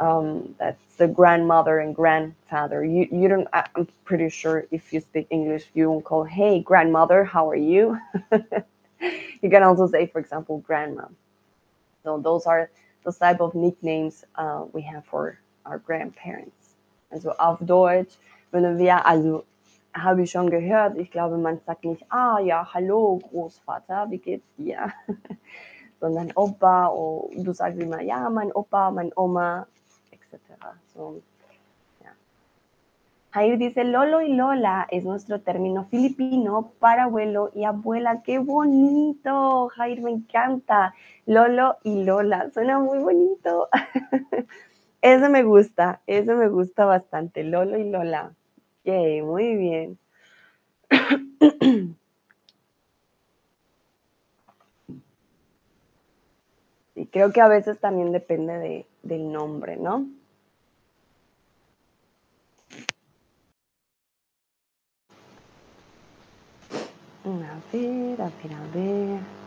Um, 0.00 0.54
that's 0.58 0.82
the 0.96 1.08
grandmother 1.08 1.78
and 1.78 1.94
grandfather. 1.94 2.84
You, 2.84 3.06
you 3.10 3.28
don't, 3.28 3.48
I'm 3.52 3.86
pretty 4.04 4.28
sure 4.28 4.66
if 4.70 4.92
you 4.92 5.00
speak 5.00 5.26
English, 5.30 5.66
you 5.74 5.84
don't 5.84 6.04
call, 6.04 6.24
hey, 6.24 6.60
grandmother, 6.60 7.24
how 7.24 7.48
are 7.50 7.56
you? 7.56 7.98
you 8.30 9.50
can 9.50 9.62
also 9.62 9.86
say, 9.86 10.06
for 10.06 10.20
example, 10.20 10.58
grandma. 10.58 11.06
So 12.02 12.18
those 12.18 12.46
are 12.46 12.70
the 13.04 13.12
type 13.12 13.40
of 13.40 13.54
nicknames 13.54 14.24
uh, 14.36 14.64
we 14.72 14.82
have 14.82 15.04
for 15.04 15.38
our 15.66 15.78
grandparents. 15.78 16.74
Also 17.12 17.30
auf 17.38 17.58
Deutsch, 17.60 18.16
wenn 18.50 18.78
wir, 18.78 19.06
also 19.06 19.44
habe 19.94 20.22
ich 20.22 20.30
schon 20.30 20.50
gehört. 20.50 20.96
Ich 20.98 21.10
glaube, 21.10 21.38
man 21.38 21.60
sagt 21.64 21.84
nicht, 21.84 22.04
ah 22.10 22.38
ja, 22.40 22.68
hallo 22.74 23.20
Großvater, 23.30 24.10
wie 24.10 24.18
geht's 24.18 24.54
dir? 24.56 24.92
Sondern 26.00 26.32
Opa, 26.34 26.88
o 26.88 27.30
du 27.34 27.52
sagst 27.52 27.80
immer, 27.80 28.02
ja, 28.02 28.28
mein 28.28 28.52
Opa, 28.52 28.90
mein 28.90 29.12
Oma, 29.16 29.66
etc. 30.10 30.38
So, 30.92 31.22
ja. 32.02 32.10
Jair 33.32 33.56
dice, 33.56 33.84
Lolo 33.84 34.20
y 34.20 34.34
Lola 34.34 34.86
es 34.90 35.04
nuestro 35.04 35.40
término 35.40 35.84
filipino 35.84 36.72
para 36.80 37.04
abuelo 37.04 37.50
y 37.54 37.64
abuela. 37.64 38.22
¡Qué 38.22 38.38
bonito! 38.38 39.68
Jair, 39.68 40.02
me 40.02 40.10
encanta. 40.10 40.94
Lolo 41.24 41.76
y 41.84 42.04
Lola, 42.04 42.50
suena 42.50 42.80
muy 42.80 42.98
bonito. 42.98 43.68
Eso 45.00 45.28
me 45.28 45.42
gusta, 45.42 46.00
eso 46.06 46.34
me 46.34 46.48
gusta 46.48 46.86
bastante, 46.86 47.44
Lolo 47.44 47.76
y 47.76 47.90
Lola. 47.90 48.32
Muy 49.22 49.56
bien. 49.56 49.98
Y 56.96 57.06
creo 57.06 57.32
que 57.32 57.40
a 57.40 57.48
veces 57.48 57.78
también 57.80 58.12
depende 58.12 58.58
de, 58.58 58.86
del 59.02 59.32
nombre, 59.32 59.76
¿no? 59.76 60.06
A 67.24 67.60
ver, 67.72 68.20
a 68.20 68.30
ver, 68.30 68.52
a 68.52 68.66
ver. 68.74 69.43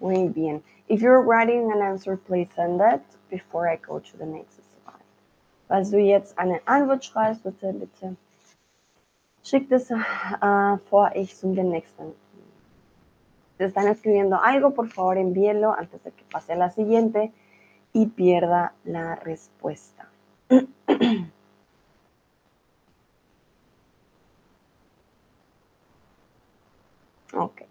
Muy 0.00 0.28
bien. 0.28 0.62
If 0.88 1.02
you're 1.02 1.22
writing 1.22 1.72
an 1.72 1.82
answer, 1.82 2.16
please 2.16 2.48
send 2.54 2.80
it 2.80 3.02
before 3.30 3.68
I 3.68 3.76
go 3.76 3.98
to 3.98 4.16
the 4.16 4.26
next 4.26 4.54
slide. 4.56 5.04
Falls 5.68 5.90
du 5.90 5.98
jetzt 5.98 6.38
eine 6.38 6.60
Antwort 6.66 7.02
por 14.70 14.88
favor 14.88 15.16
antes 15.74 16.02
de 16.04 16.12
que 16.12 16.24
pase 16.30 16.52
a 16.52 16.56
la 16.56 16.70
siguiente 16.70 17.32
y 17.92 18.06
pierda 18.06 18.72
la 18.84 19.16
respuesta. 19.16 20.08
ok. 27.34 27.62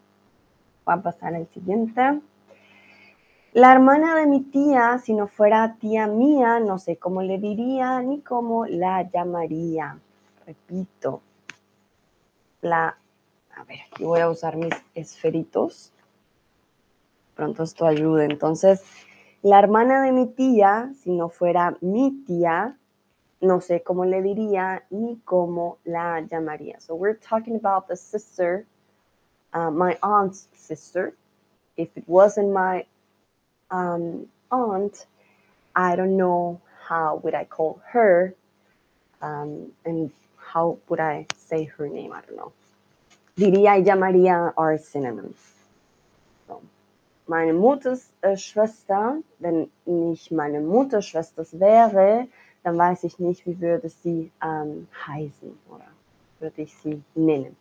Va 0.88 0.94
a 0.94 1.02
pasar 1.02 1.34
el 1.34 1.48
siguiente. 1.48 2.22
La 3.54 3.72
hermana 3.72 4.16
de 4.16 4.28
mi 4.28 4.42
tía, 4.42 5.00
si 5.00 5.14
no 5.14 5.28
fuera 5.28 5.78
tía 5.80 6.08
mía, 6.08 6.60
no 6.60 6.78
sé 6.78 6.98
cómo 6.98 7.22
le 7.22 7.40
diría 7.40 8.02
ni 8.02 8.22
cómo 8.22 8.66
la 8.66 9.10
llamaría. 9.10 9.98
Repito. 10.46 11.22
La, 12.62 12.98
a 13.56 13.64
ver, 13.64 13.80
aquí 13.92 14.04
voy 14.04 14.20
a 14.20 14.30
usar 14.30 14.56
mis 14.58 14.74
esferitos. 14.94 15.92
Pronto 17.36 17.64
esto 17.64 17.86
ayude. 17.86 18.26
Entonces, 18.26 18.84
la 19.42 19.60
hermana 19.60 20.02
de 20.02 20.12
mi 20.12 20.28
tía, 20.28 20.92
si 21.02 21.12
no 21.12 21.30
fuera 21.30 21.78
mi 21.82 22.24
tía, 22.26 22.78
no 23.42 23.62
sé 23.62 23.84
cómo 23.84 24.06
le 24.06 24.22
diría 24.22 24.86
ni 24.90 25.20
cómo 25.20 25.78
la 25.84 26.22
llamaría. 26.22 26.80
So 26.80 26.96
we're 26.96 27.20
talking 27.20 27.56
about 27.56 27.88
the 27.88 27.96
sister, 27.96 28.66
uh, 29.54 29.72
my 29.72 29.98
aunt's 30.02 30.48
sister. 30.56 31.14
If 31.76 31.90
it 31.96 32.04
wasn't 32.08 32.52
my 32.52 32.86
um, 33.70 34.28
aunt, 34.52 35.06
I 35.76 35.96
don't 35.96 36.18
know 36.18 36.62
how 36.88 37.20
would 37.24 37.36
I 37.36 37.46
call 37.46 37.82
her 37.92 38.34
um, 39.22 39.72
and 39.86 40.12
how 40.38 40.78
would 40.88 41.00
I 41.00 41.26
say 41.38 41.66
her 41.66 41.88
name? 41.88 42.14
I 42.14 42.22
don't 42.22 42.38
know. 42.38 42.54
Diría 43.38 43.78
y 43.78 43.84
llamaría 43.84 44.54
our 44.58 44.78
synonyms. 44.78 45.38
So, 46.48 46.62
meine 47.28 47.54
Mutters 47.54 48.10
äh, 48.22 48.36
wenn 49.40 49.70
nicht 49.86 50.32
meine 50.32 50.62
Mutterschwesters 50.62 51.60
wäre, 51.60 52.28
dann 52.64 52.78
weiß 52.78 53.04
ich 53.04 53.20
nicht, 53.20 53.46
wie 53.46 53.60
würde 53.60 53.90
sie 53.90 54.32
ähm, 54.44 54.88
heißen 55.06 55.58
oder 55.70 55.88
würde 56.40 56.64
ich 56.64 56.76
sie 56.78 57.04
nennen. 57.16 57.56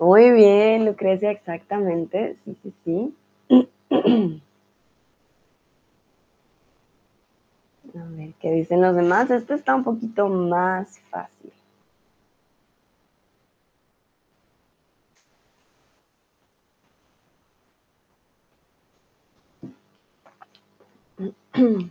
Muy 0.00 0.32
bien, 0.32 0.86
Lucrecia, 0.86 1.30
exactamente. 1.30 2.36
Sí, 2.44 2.56
sí, 2.62 2.74
sí. 2.84 3.14
A 7.94 8.04
ver, 8.16 8.32
¿qué 8.40 8.50
dicen 8.50 8.80
los 8.80 8.96
demás? 8.96 9.30
Este 9.30 9.54
está 9.54 9.74
un 9.74 9.84
poquito 9.84 10.26
más 10.28 10.98
fácil. 11.10 11.52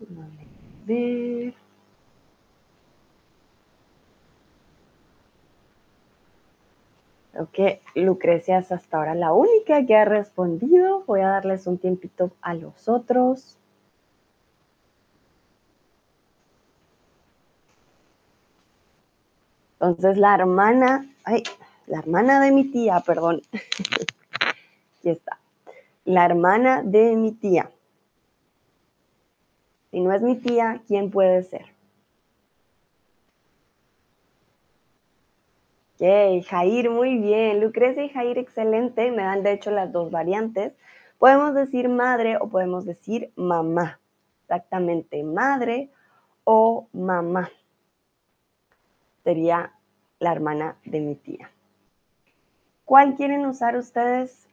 A 0.00 0.14
ver. 0.86 1.54
Creo 7.36 7.50
que 7.52 7.82
Lucrecia 7.94 8.60
es 8.60 8.72
hasta 8.72 8.96
ahora 8.96 9.14
la 9.14 9.34
única 9.34 9.84
que 9.84 9.94
ha 9.94 10.06
respondido. 10.06 11.04
Voy 11.06 11.20
a 11.20 11.28
darles 11.28 11.66
un 11.66 11.76
tiempito 11.76 12.30
a 12.40 12.54
los 12.54 12.88
otros. 12.88 13.58
Entonces 19.74 20.16
la 20.16 20.34
hermana, 20.34 21.06
ay, 21.24 21.42
la 21.86 21.98
hermana 21.98 22.40
de 22.40 22.52
mi 22.52 22.64
tía, 22.70 23.00
perdón. 23.00 23.42
Aquí 24.98 25.10
está. 25.10 25.38
La 26.06 26.24
hermana 26.24 26.82
de 26.82 27.16
mi 27.16 27.32
tía. 27.32 27.70
Si 29.90 30.00
no 30.00 30.10
es 30.14 30.22
mi 30.22 30.36
tía, 30.36 30.80
¿quién 30.88 31.10
puede 31.10 31.42
ser? 31.42 31.75
Ok, 35.98 36.44
Jair, 36.46 36.90
muy 36.90 37.16
bien. 37.16 37.58
Lucrecia 37.60 38.04
y 38.04 38.10
Jair, 38.10 38.36
excelente. 38.36 39.10
Me 39.10 39.22
dan 39.22 39.42
de 39.42 39.52
hecho 39.52 39.70
las 39.70 39.92
dos 39.92 40.10
variantes. 40.10 40.74
Podemos 41.18 41.54
decir 41.54 41.88
madre 41.88 42.36
o 42.36 42.50
podemos 42.50 42.84
decir 42.84 43.32
mamá. 43.34 43.98
Exactamente, 44.42 45.22
madre 45.22 45.90
o 46.44 46.86
mamá. 46.92 47.48
Sería 49.24 49.72
la 50.18 50.32
hermana 50.32 50.76
de 50.84 51.00
mi 51.00 51.14
tía. 51.14 51.50
¿Cuál 52.84 53.14
quieren 53.14 53.46
usar 53.46 53.74
ustedes? 53.78 54.46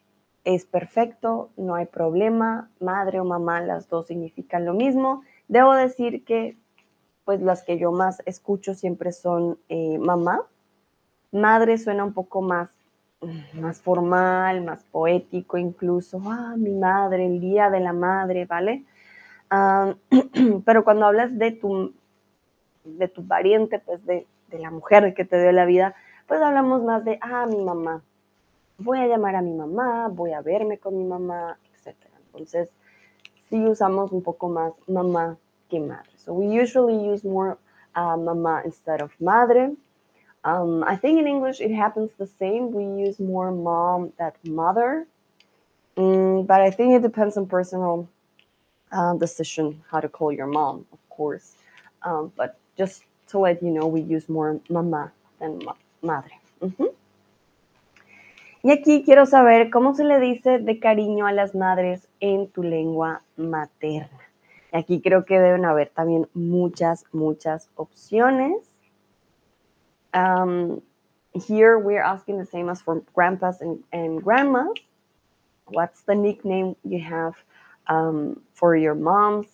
Es 0.44 0.64
perfecto, 0.64 1.50
no 1.58 1.74
hay 1.74 1.84
problema. 1.84 2.70
Madre 2.80 3.20
o 3.20 3.24
mamá, 3.26 3.60
las 3.60 3.90
dos 3.90 4.06
significan 4.06 4.64
lo 4.64 4.72
mismo. 4.72 5.22
Debo 5.48 5.74
decir 5.74 6.24
que 6.24 6.56
pues 7.26 7.42
las 7.42 7.62
que 7.64 7.78
yo 7.78 7.92
más 7.92 8.22
escucho 8.24 8.72
siempre 8.72 9.12
son 9.12 9.58
eh, 9.68 9.98
mamá 9.98 10.46
Madre 11.34 11.78
suena 11.78 12.04
un 12.04 12.12
poco 12.12 12.42
más, 12.42 12.70
más 13.54 13.80
formal, 13.80 14.62
más 14.62 14.84
poético 14.84 15.58
incluso. 15.58 16.20
Ah, 16.26 16.54
mi 16.56 16.70
madre, 16.70 17.26
el 17.26 17.40
día 17.40 17.70
de 17.70 17.80
la 17.80 17.92
madre, 17.92 18.46
¿vale? 18.46 18.84
Ah, 19.50 19.94
pero 20.64 20.84
cuando 20.84 21.06
hablas 21.06 21.36
de 21.36 21.50
tu, 21.50 21.92
de 22.84 23.08
tu 23.08 23.26
pariente, 23.26 23.80
pues 23.80 24.06
de, 24.06 24.28
de 24.48 24.58
la 24.60 24.70
mujer 24.70 25.12
que 25.12 25.24
te 25.24 25.42
dio 25.42 25.50
la 25.50 25.64
vida, 25.64 25.96
pues 26.28 26.40
hablamos 26.40 26.84
más 26.84 27.04
de, 27.04 27.18
ah, 27.20 27.46
mi 27.46 27.62
mamá. 27.64 28.00
Voy 28.78 29.00
a 29.00 29.08
llamar 29.08 29.34
a 29.34 29.42
mi 29.42 29.54
mamá, 29.54 30.06
voy 30.08 30.32
a 30.32 30.40
verme 30.40 30.78
con 30.78 30.96
mi 30.96 31.04
mamá, 31.04 31.58
etc. 31.74 31.96
Entonces, 32.26 32.70
sí 33.50 33.66
usamos 33.66 34.12
un 34.12 34.22
poco 34.22 34.48
más 34.48 34.72
mamá 34.86 35.36
que 35.68 35.80
madre. 35.80 36.10
So 36.16 36.32
we 36.32 36.46
usually 36.62 36.94
use 37.12 37.26
more 37.26 37.56
uh, 37.96 38.16
mamá 38.16 38.62
instead 38.64 39.02
of 39.02 39.12
madre. 39.20 39.72
Um, 40.44 40.84
I 40.84 40.96
think 40.96 41.18
in 41.18 41.26
English 41.26 41.60
it 41.60 41.70
happens 41.70 42.10
the 42.18 42.26
same. 42.26 42.70
We 42.72 42.84
use 43.06 43.18
more 43.18 43.50
mom 43.50 44.12
than 44.18 44.32
mother, 44.44 45.06
mm, 45.96 46.46
but 46.46 46.60
I 46.60 46.70
think 46.70 46.94
it 46.94 47.02
depends 47.02 47.36
on 47.36 47.46
personal 47.46 48.08
uh, 48.92 49.14
decision 49.14 49.82
how 49.90 50.00
to 50.00 50.08
call 50.08 50.30
your 50.32 50.46
mom, 50.46 50.86
of 50.92 50.98
course. 51.08 51.54
Um, 52.02 52.30
but 52.36 52.58
just 52.76 53.04
to 53.28 53.38
let 53.38 53.62
you 53.62 53.70
know, 53.70 53.86
we 53.86 54.02
use 54.02 54.28
more 54.28 54.60
mamá 54.68 55.10
than 55.40 55.64
ma 55.64 55.74
madre. 56.02 56.36
-huh. 56.60 56.92
Y 58.62 58.70
aquí 58.70 59.02
quiero 59.04 59.26
saber 59.26 59.70
cómo 59.70 59.94
se 59.94 60.04
le 60.04 60.20
dice 60.20 60.58
de 60.58 60.78
cariño 60.78 61.26
a 61.26 61.32
las 61.32 61.54
madres 61.54 62.08
en 62.20 62.48
tu 62.48 62.62
lengua 62.62 63.22
materna. 63.36 64.20
Y 64.72 64.78
aquí 64.78 65.00
creo 65.02 65.24
que 65.24 65.38
deben 65.38 65.66
haber 65.66 65.90
también 65.90 66.28
muchas, 66.32 67.04
muchas 67.12 67.68
opciones. 67.76 68.56
Um, 70.14 70.80
here 71.34 71.78
we're 71.78 72.02
asking 72.02 72.38
the 72.38 72.46
same 72.46 72.68
as 72.68 72.80
for 72.80 73.02
grandpas 73.14 73.60
and, 73.60 73.82
and 73.92 74.22
grandmas. 74.22 74.78
What's 75.66 76.02
the 76.02 76.14
nickname 76.14 76.76
you 76.84 77.00
have 77.00 77.34
um, 77.88 78.40
for 78.54 78.76
your 78.76 78.94
moms? 78.94 79.46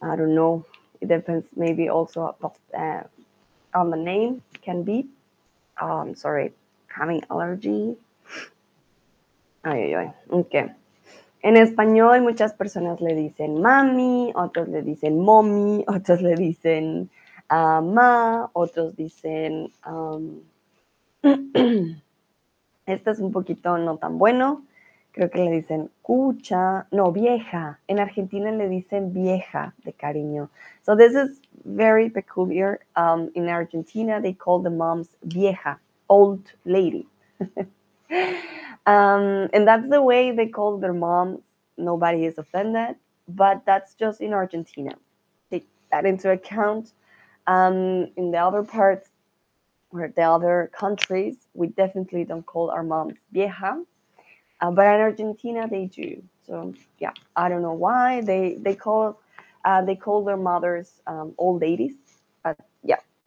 I 0.00 0.16
don't 0.16 0.34
know. 0.34 0.64
It 1.00 1.08
depends 1.08 1.46
maybe 1.56 1.88
also 1.88 2.36
uh, 2.78 3.02
on 3.74 3.90
the 3.90 3.96
name 3.96 4.42
can 4.62 4.84
be. 4.84 5.06
Oh, 5.80 5.98
I'm 5.98 6.14
sorry, 6.14 6.52
having 6.86 7.24
allergy. 7.30 7.96
Ay, 9.64 9.82
ay, 9.82 9.94
ay. 9.94 10.14
Okay. 10.30 10.70
En 11.42 11.56
español 11.56 12.22
muchas 12.22 12.54
personas 12.54 13.00
le 13.00 13.14
dicen 13.14 13.60
mami, 13.60 14.32
otros 14.34 14.68
le 14.68 14.82
dicen 14.82 15.20
mommy, 15.20 15.84
otros 15.88 16.22
le 16.22 16.36
dicen 16.36 17.10
ma, 17.82 18.50
otros 18.54 18.96
dicen, 18.96 19.70
este 22.86 23.10
es 23.10 23.18
un 23.18 23.32
poquito 23.32 23.78
no 23.78 23.96
tan 23.98 24.18
bueno, 24.18 24.64
creo 25.12 25.30
que 25.30 25.38
le 25.38 25.50
dicen 25.52 25.90
cucha, 26.02 26.86
no, 26.90 27.12
vieja, 27.12 27.78
en 27.86 28.00
Argentina 28.00 28.50
le 28.50 28.68
dicen 28.68 29.12
vieja 29.12 29.74
de 29.84 29.92
cariño. 29.92 30.50
So 30.82 30.96
this 30.96 31.14
is 31.14 31.40
very 31.64 32.10
peculiar. 32.10 32.80
Um, 32.96 33.30
in 33.34 33.48
Argentina, 33.48 34.20
they 34.20 34.34
call 34.34 34.60
the 34.60 34.70
moms 34.70 35.08
vieja, 35.22 35.78
old 36.08 36.52
lady. 36.64 37.06
um, 38.86 39.48
and 39.52 39.66
that's 39.66 39.88
the 39.88 40.02
way 40.02 40.32
they 40.32 40.48
call 40.48 40.78
their 40.78 40.92
moms. 40.92 41.40
Nobody 41.78 42.24
is 42.26 42.38
offended, 42.38 42.96
but 43.28 43.64
that's 43.66 43.94
just 43.94 44.20
in 44.20 44.32
Argentina. 44.32 44.94
Take 45.50 45.66
that 45.90 46.04
into 46.06 46.30
account. 46.30 46.92
Um, 47.46 48.08
in 48.16 48.30
the 48.32 48.38
other 48.38 48.62
parts 48.64 49.08
or 49.92 50.08
the 50.14 50.22
other 50.22 50.70
countries, 50.78 51.36
we 51.54 51.68
definitely 51.68 52.24
don't 52.24 52.46
call 52.46 52.70
our 52.70 52.82
moms 52.84 53.16
vieja, 53.32 53.82
uh, 54.60 54.70
but 54.72 54.86
in 54.86 55.00
Argentina 55.02 55.68
they 55.68 55.86
do. 55.86 56.22
So 56.46 56.74
yeah, 57.00 57.12
I 57.36 57.48
don't 57.48 57.62
know 57.62 57.74
why 57.74 58.22
they 58.22 58.56
they 58.60 58.74
call 58.76 59.20
uh, 59.64 59.82
they 59.84 59.96
call 59.96 60.24
their 60.24 60.36
mothers 60.38 60.92
um, 61.06 61.34
old 61.38 61.62
ladies. 61.62 61.94
But 62.44 62.58
yeah, 62.84 63.00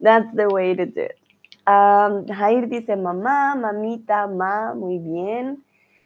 that's 0.00 0.34
the 0.34 0.48
way 0.50 0.74
to 0.74 0.86
do 0.86 1.00
it. 1.02 1.18
Um, 1.66 2.26
Jair 2.26 2.68
dice 2.70 2.96
mamá, 2.96 3.56
mamita, 3.56 4.28
ma, 4.28 4.74
muy 4.74 4.98
bien. 4.98 5.58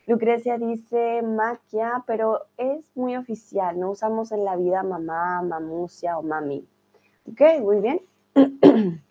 Lucrecia 0.06 0.58
dice 0.58 1.22
maquia, 1.22 2.02
pero 2.06 2.46
es 2.56 2.84
muy 2.96 3.16
oficial, 3.16 3.78
no 3.78 3.90
usamos 3.90 4.32
en 4.32 4.44
la 4.44 4.56
vida 4.56 4.82
mamá, 4.82 5.42
mamucia 5.42 6.18
o 6.18 6.22
mami. 6.22 6.66
Ok, 7.30 7.40
muy 7.60 7.80
bien. 7.80 8.00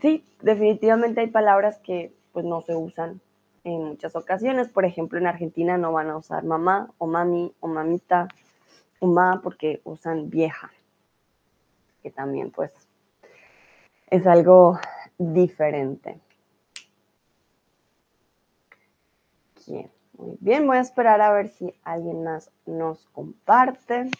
Sí, 0.00 0.24
definitivamente 0.42 1.22
hay 1.22 1.28
palabras 1.28 1.78
que 1.78 2.14
pues 2.32 2.44
no 2.44 2.60
se 2.60 2.76
usan 2.76 3.20
en 3.64 3.82
muchas 3.84 4.14
ocasiones. 4.14 4.68
Por 4.68 4.84
ejemplo, 4.84 5.18
en 5.18 5.26
Argentina 5.26 5.78
no 5.78 5.92
van 5.92 6.10
a 6.10 6.16
usar 6.16 6.44
mamá 6.44 6.90
o 6.98 7.06
mami 7.06 7.52
o 7.60 7.66
mamita 7.66 8.28
o 9.00 9.06
ma 9.06 9.40
porque 9.42 9.80
usan 9.84 10.30
vieja, 10.30 10.70
que 12.02 12.10
también 12.10 12.50
pues 12.50 12.70
es 14.10 14.26
algo 14.26 14.78
diferente. 15.18 16.20
Muy 19.66 20.36
bien, 20.40 20.66
voy 20.66 20.76
a 20.76 20.80
esperar 20.80 21.20
a 21.20 21.32
ver 21.32 21.48
si 21.48 21.74
alguien 21.84 22.22
más 22.24 22.50
nos 22.66 23.06
comparte. 23.12 24.10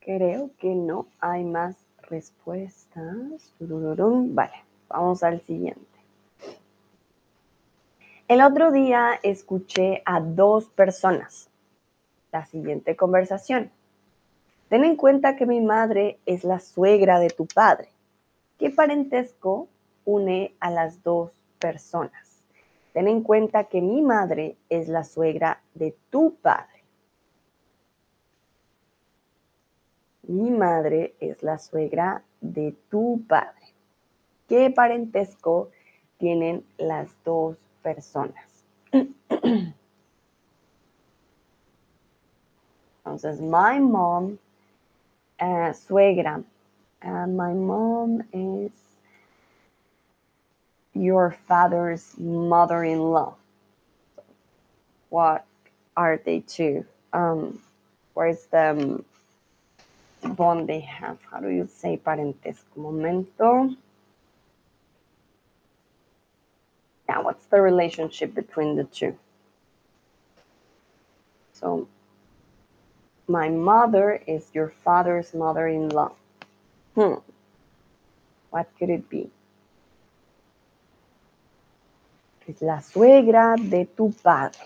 Creo 0.00 0.50
que 0.58 0.74
no 0.74 1.06
hay 1.18 1.44
más 1.44 1.76
respuestas. 2.02 3.54
Vale, 3.58 4.52
vamos 4.90 5.22
al 5.22 5.40
siguiente. 5.40 5.91
El 8.32 8.40
otro 8.40 8.72
día 8.72 9.20
escuché 9.22 10.00
a 10.06 10.18
dos 10.18 10.64
personas 10.70 11.50
la 12.32 12.46
siguiente 12.46 12.96
conversación. 12.96 13.70
Ten 14.70 14.84
en 14.84 14.96
cuenta 14.96 15.36
que 15.36 15.44
mi 15.44 15.60
madre 15.60 16.18
es 16.24 16.42
la 16.42 16.58
suegra 16.58 17.20
de 17.20 17.28
tu 17.28 17.44
padre. 17.44 17.90
¿Qué 18.58 18.70
parentesco 18.70 19.68
une 20.06 20.54
a 20.60 20.70
las 20.70 21.02
dos 21.02 21.30
personas? 21.58 22.42
Ten 22.94 23.06
en 23.06 23.22
cuenta 23.22 23.64
que 23.64 23.82
mi 23.82 24.00
madre 24.00 24.56
es 24.70 24.88
la 24.88 25.04
suegra 25.04 25.60
de 25.74 25.94
tu 26.08 26.34
padre. 26.36 26.84
Mi 30.22 30.50
madre 30.50 31.16
es 31.20 31.42
la 31.42 31.58
suegra 31.58 32.22
de 32.40 32.74
tu 32.88 33.22
padre. 33.28 33.74
¿Qué 34.48 34.70
parentesco 34.70 35.68
tienen 36.16 36.64
las 36.78 37.10
dos 37.24 37.56
personas? 37.56 37.71
Entonces, 43.04 43.40
my 43.40 43.78
mom, 43.78 44.38
uh, 45.40 45.72
suegra. 45.72 46.44
And 47.02 47.36
my 47.36 47.52
mom 47.52 48.22
is 48.32 48.70
your 50.94 51.36
father's 51.48 52.14
mother-in-law. 52.18 53.34
What 55.08 55.44
are 55.96 56.20
they 56.24 56.40
two? 56.40 56.84
Um, 57.12 57.60
where's 58.14 58.46
the 58.46 59.02
bond 60.22 60.68
they 60.68 60.80
have. 60.80 61.18
How 61.30 61.40
do 61.40 61.48
you 61.48 61.68
say 61.74 61.96
parentesco? 61.96 62.76
Momento. 62.76 63.70
What's 67.20 67.46
the 67.46 67.60
relationship 67.60 68.34
between 68.34 68.76
the 68.76 68.84
two? 68.84 69.16
So, 71.52 71.88
my 73.28 73.48
mother 73.48 74.20
is 74.26 74.50
your 74.52 74.72
father's 74.84 75.32
mother-in-law. 75.34 76.12
Hmm. 76.94 77.14
What 78.50 78.68
could 78.78 78.90
it 78.90 79.08
be? 79.08 79.30
Es 82.46 82.60
la 82.60 82.80
suegra 82.82 83.56
de 83.56 83.86
tu 83.86 84.12
padre. 84.22 84.58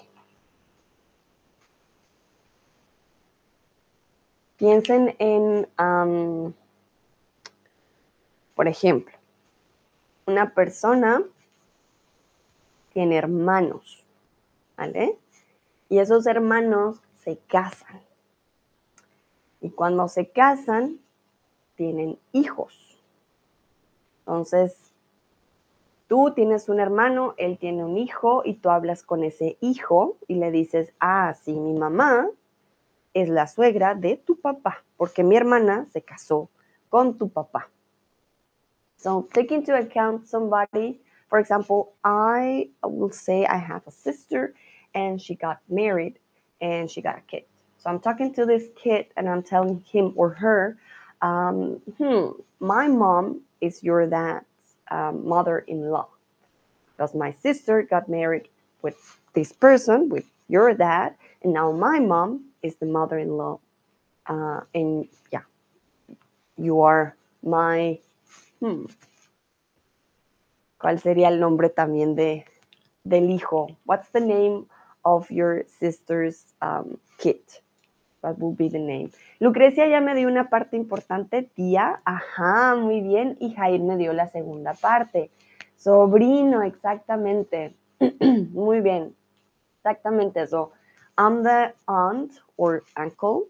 Piensen 4.58 5.14
en, 5.18 6.54
por 8.54 8.66
ejemplo, 8.66 9.12
una 10.26 10.50
persona 10.50 11.22
tiene 12.96 13.16
hermanos, 13.16 14.06
¿vale? 14.74 15.18
Y 15.90 15.98
esos 15.98 16.26
hermanos 16.26 16.98
se 17.18 17.36
casan. 17.36 18.00
Y 19.60 19.68
cuando 19.68 20.08
se 20.08 20.30
casan, 20.30 20.98
tienen 21.74 22.18
hijos. 22.32 22.98
Entonces, 24.20 24.94
tú 26.06 26.32
tienes 26.34 26.70
un 26.70 26.80
hermano, 26.80 27.34
él 27.36 27.58
tiene 27.58 27.84
un 27.84 27.98
hijo 27.98 28.40
y 28.46 28.54
tú 28.54 28.70
hablas 28.70 29.02
con 29.02 29.24
ese 29.24 29.58
hijo 29.60 30.16
y 30.26 30.36
le 30.36 30.50
dices, 30.50 30.94
ah, 30.98 31.34
sí, 31.34 31.52
mi 31.52 31.74
mamá 31.74 32.30
es 33.12 33.28
la 33.28 33.46
suegra 33.46 33.94
de 33.94 34.16
tu 34.16 34.40
papá, 34.40 34.84
porque 34.96 35.22
mi 35.22 35.36
hermana 35.36 35.86
se 35.92 36.00
casó 36.00 36.48
con 36.88 37.18
tu 37.18 37.28
papá. 37.28 37.68
So 38.96 39.28
take 39.34 39.54
into 39.54 39.74
account 39.74 40.24
somebody, 40.24 40.98
for 41.28 41.38
example, 41.38 41.94
I 42.04 42.68
will 42.82 43.10
say 43.10 43.46
I 43.46 43.56
have 43.56 43.86
a 43.86 43.90
sister 43.90 44.54
and 44.94 45.20
she 45.20 45.34
got 45.34 45.60
married 45.68 46.18
and 46.60 46.90
she 46.90 47.00
got 47.00 47.18
a 47.18 47.20
kid. 47.22 47.44
So 47.78 47.90
I'm 47.90 48.00
talking 48.00 48.32
to 48.34 48.46
this 48.46 48.64
kid 48.76 49.06
and 49.16 49.28
I'm 49.28 49.42
telling 49.42 49.80
him 49.80 50.12
or 50.16 50.30
her, 50.30 50.78
um, 51.22 51.80
hmm, 51.98 52.40
my 52.60 52.88
mom 52.88 53.42
is 53.60 53.82
your 53.82 54.06
dad's 54.06 54.44
um, 54.90 55.26
mother-in-law 55.26 56.08
because 56.96 57.14
my 57.14 57.32
sister 57.32 57.82
got 57.82 58.08
married 58.08 58.48
with 58.82 59.18
this 59.34 59.52
person, 59.52 60.08
with 60.08 60.24
your 60.48 60.72
dad, 60.74 61.14
and 61.42 61.52
now 61.52 61.72
my 61.72 61.98
mom 61.98 62.44
is 62.62 62.76
the 62.76 62.86
mother-in-law. 62.86 63.58
Uh, 64.26 64.60
and 64.74 65.08
yeah, 65.32 65.42
you 66.56 66.80
are 66.80 67.16
my. 67.42 67.98
Hmm, 68.60 68.86
¿Cuál 70.86 71.00
sería 71.00 71.30
el 71.30 71.40
nombre 71.40 71.68
también 71.68 72.14
de 72.14 72.44
del 73.02 73.28
hijo? 73.30 73.66
What's 73.86 74.08
the 74.12 74.20
name 74.20 74.66
of 75.02 75.28
your 75.30 75.66
sister's 75.80 76.46
um, 76.62 76.98
kid? 77.18 77.40
What 78.20 78.38
would 78.38 78.56
be 78.56 78.68
the 78.68 78.78
name? 78.78 79.10
Lucrecia 79.40 79.88
ya 79.88 80.00
me 80.00 80.14
dio 80.14 80.28
una 80.28 80.48
parte 80.48 80.76
importante, 80.76 81.42
tía. 81.42 82.00
Ajá, 82.04 82.76
muy 82.76 83.00
bien. 83.00 83.36
Y 83.40 83.52
Jair 83.54 83.80
me 83.80 83.96
dio 83.96 84.12
la 84.12 84.28
segunda 84.28 84.74
parte. 84.74 85.32
Sobrino, 85.76 86.62
exactamente. 86.62 87.74
muy 88.52 88.80
bien. 88.80 89.12
Exactamente 89.78 90.42
eso. 90.42 90.70
I'm 91.18 91.42
the 91.42 91.74
aunt 91.88 92.30
or 92.56 92.84
uncle, 92.94 93.48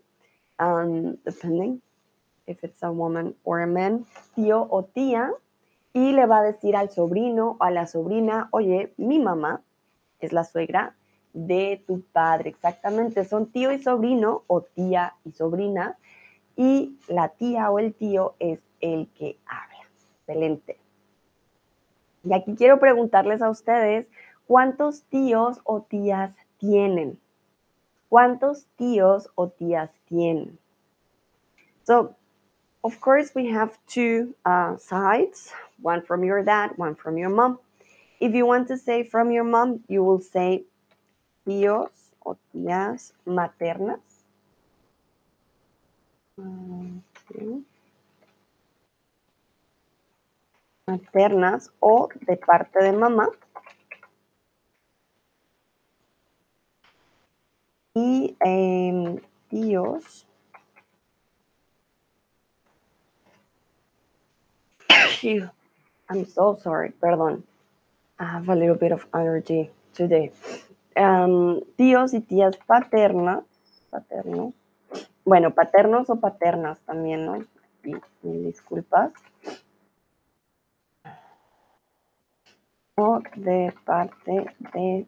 um, 0.58 1.18
depending 1.22 1.82
if 2.46 2.62
it's 2.62 2.82
a 2.82 2.90
woman 2.90 3.34
or 3.44 3.60
a 3.60 3.66
man, 3.66 4.06
tío 4.34 4.66
o 4.70 4.84
tía, 4.84 5.32
y 5.96 6.12
le 6.12 6.26
va 6.26 6.40
a 6.40 6.42
decir 6.42 6.76
al 6.76 6.90
sobrino 6.90 7.56
o 7.58 7.64
a 7.64 7.70
la 7.70 7.86
sobrina, 7.86 8.48
oye, 8.50 8.92
mi 8.98 9.18
mamá 9.18 9.62
es 10.20 10.30
la 10.30 10.44
suegra 10.44 10.94
de 11.32 11.82
tu 11.86 12.02
padre, 12.02 12.50
exactamente, 12.50 13.24
son 13.24 13.50
tío 13.50 13.72
y 13.72 13.82
sobrino 13.82 14.42
o 14.46 14.60
tía 14.60 15.14
y 15.24 15.32
sobrina, 15.32 15.96
y 16.54 16.98
la 17.08 17.30
tía 17.30 17.70
o 17.70 17.78
el 17.78 17.94
tío 17.94 18.34
es 18.40 18.60
el 18.82 19.08
que 19.14 19.38
habla. 19.46 19.88
Excelente. 20.18 20.76
Y 22.24 22.34
aquí 22.34 22.54
quiero 22.56 22.78
preguntarles 22.78 23.40
a 23.40 23.48
ustedes, 23.48 24.06
¿cuántos 24.46 25.04
tíos 25.04 25.62
o 25.64 25.80
tías 25.80 26.36
tienen? 26.58 27.18
¿Cuántos 28.10 28.66
tíos 28.76 29.30
o 29.34 29.48
tías 29.48 29.90
tienen? 30.04 30.58
So, 31.84 32.16
of 32.86 33.00
course, 33.00 33.32
we 33.34 33.46
have 33.48 33.76
two 33.88 34.32
uh, 34.44 34.76
sides, 34.76 35.52
one 35.82 36.02
from 36.02 36.22
your 36.22 36.44
dad, 36.44 36.70
one 36.76 36.94
from 36.94 37.18
your 37.18 37.30
mom. 37.30 37.58
If 38.20 38.32
you 38.32 38.46
want 38.46 38.68
to 38.68 38.78
say 38.78 39.02
from 39.02 39.32
your 39.32 39.42
mom, 39.42 39.80
you 39.88 40.04
will 40.04 40.20
say 40.20 40.62
tíos 41.44 41.90
o 42.24 42.36
tías 42.54 43.12
maternas. 43.26 43.98
Maternas 50.86 51.70
o 51.82 52.08
de 52.24 52.36
parte 52.36 52.78
de 52.80 52.92
mamá. 52.92 53.26
Y 57.96 58.36
em, 58.40 59.20
tíos. 59.50 60.24
I'm 66.08 66.24
so 66.24 66.56
sorry, 66.62 66.92
perdón. 67.00 67.42
I 68.18 68.24
have 68.24 68.48
a 68.48 68.54
little 68.54 68.76
bit 68.76 68.92
of 68.92 69.06
allergy 69.12 69.70
today. 69.92 70.32
Um, 70.96 71.62
tíos 71.76 72.14
y 72.14 72.20
tías 72.20 72.56
paternas, 72.66 73.44
paterno. 73.90 74.54
Bueno, 75.24 75.50
paternos 75.50 76.08
o 76.10 76.16
paternas 76.16 76.78
también, 76.86 77.26
¿no? 77.26 77.44
Disculpas. 78.22 79.12
O 82.96 83.20
de 83.36 83.74
parte 83.84 84.46
de 84.72 85.06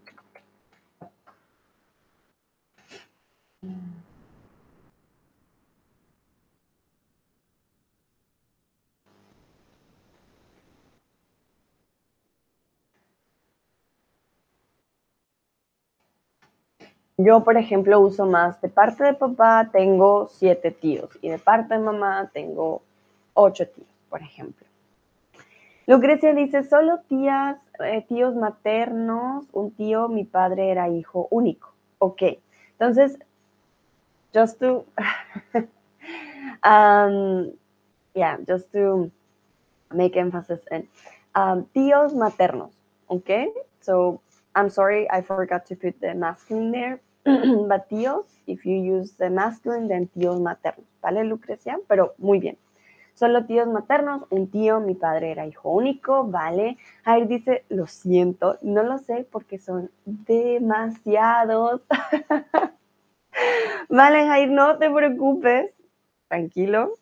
Yo, 17.20 17.42
por 17.42 17.56
ejemplo, 17.56 17.98
uso 17.98 18.26
más 18.26 18.60
de 18.60 18.68
parte 18.68 19.02
de 19.02 19.12
papá 19.12 19.70
tengo 19.72 20.28
siete 20.28 20.70
tíos 20.70 21.10
y 21.20 21.28
de 21.28 21.38
parte 21.40 21.74
de 21.74 21.80
mamá 21.80 22.30
tengo 22.32 22.82
ocho 23.34 23.66
tíos, 23.66 23.88
por 24.08 24.22
ejemplo. 24.22 24.64
Lucrecia 25.88 26.32
dice, 26.32 26.62
solo 26.62 27.00
tías, 27.08 27.58
eh, 27.80 28.04
tíos 28.08 28.36
maternos, 28.36 29.46
un 29.52 29.72
tío, 29.72 30.06
mi 30.08 30.22
padre 30.22 30.70
era 30.70 30.88
hijo 30.90 31.26
único. 31.32 31.72
Ok, 31.98 32.22
entonces, 32.78 33.18
just 34.32 34.60
to, 34.60 34.84
um, 36.64 37.50
yeah, 38.14 38.38
just 38.46 38.70
to 38.70 39.10
make 39.90 40.16
emphasis 40.16 40.60
in, 40.70 40.88
um, 41.34 41.64
tíos 41.74 42.14
maternos, 42.14 42.70
ok? 43.08 43.48
So, 43.80 44.20
I'm 44.54 44.70
sorry, 44.70 45.08
I 45.10 45.22
forgot 45.22 45.66
to 45.66 45.74
put 45.74 45.98
the 46.00 46.14
masculine 46.14 46.70
there, 46.70 47.00
but 47.68 47.84
if 48.46 48.64
you 48.64 48.76
use 48.76 49.12
the 49.18 49.28
masculine, 49.30 49.88
then 49.88 50.08
tíos 50.08 50.40
maternos, 50.40 50.86
¿vale, 51.02 51.24
Lucrecia? 51.24 51.78
Pero 51.86 52.14
muy 52.18 52.38
bien. 52.38 52.56
Solo 53.14 53.44
tíos 53.46 53.66
maternos, 53.66 54.22
un 54.30 54.48
tío, 54.48 54.80
mi 54.80 54.94
padre 54.94 55.32
era 55.32 55.46
hijo 55.46 55.70
único, 55.70 56.24
¿vale? 56.24 56.78
Jair 57.04 57.26
dice, 57.26 57.64
lo 57.68 57.86
siento, 57.86 58.58
no 58.62 58.84
lo 58.84 58.98
sé 58.98 59.26
porque 59.30 59.58
son 59.58 59.90
demasiados. 60.04 61.82
vale, 63.88 64.26
Jair, 64.26 64.50
no 64.50 64.78
te 64.78 64.88
preocupes, 64.88 65.72
tranquilo, 66.28 66.94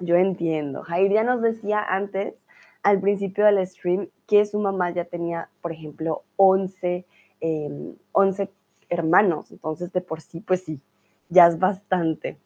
yo 0.00 0.16
entiendo. 0.16 0.82
Jair 0.82 1.12
ya 1.12 1.22
nos 1.22 1.40
decía 1.40 1.80
antes, 1.80 2.34
al 2.82 3.00
principio 3.00 3.46
del 3.46 3.64
stream, 3.66 4.08
que 4.26 4.44
su 4.46 4.58
mamá 4.58 4.90
ya 4.90 5.04
tenía, 5.04 5.48
por 5.62 5.72
ejemplo, 5.72 6.24
11, 6.36 7.06
11 7.40 8.42
em, 8.42 8.48
hermanos, 8.88 9.50
entonces 9.50 9.92
de 9.92 10.00
por 10.00 10.20
sí, 10.20 10.40
pues 10.40 10.64
sí, 10.64 10.80
ya 11.28 11.46
es 11.46 11.58
bastante. 11.58 12.38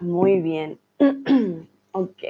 Muy 0.00 0.40
bien. 0.40 0.78
ok. 1.92 2.22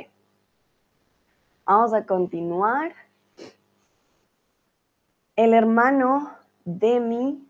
Vamos 1.66 1.92
a 1.92 2.07
continuar. 2.07 2.94
El 5.37 5.53
hermano 5.53 6.31
de 6.64 7.01
mi 7.01 7.47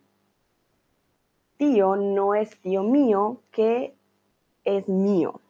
tío 1.57 1.97
no 1.97 2.35
es 2.35 2.59
tío 2.61 2.83
mío, 2.83 3.41
que 3.51 3.95
es 4.65 4.89
mío. 4.89 5.41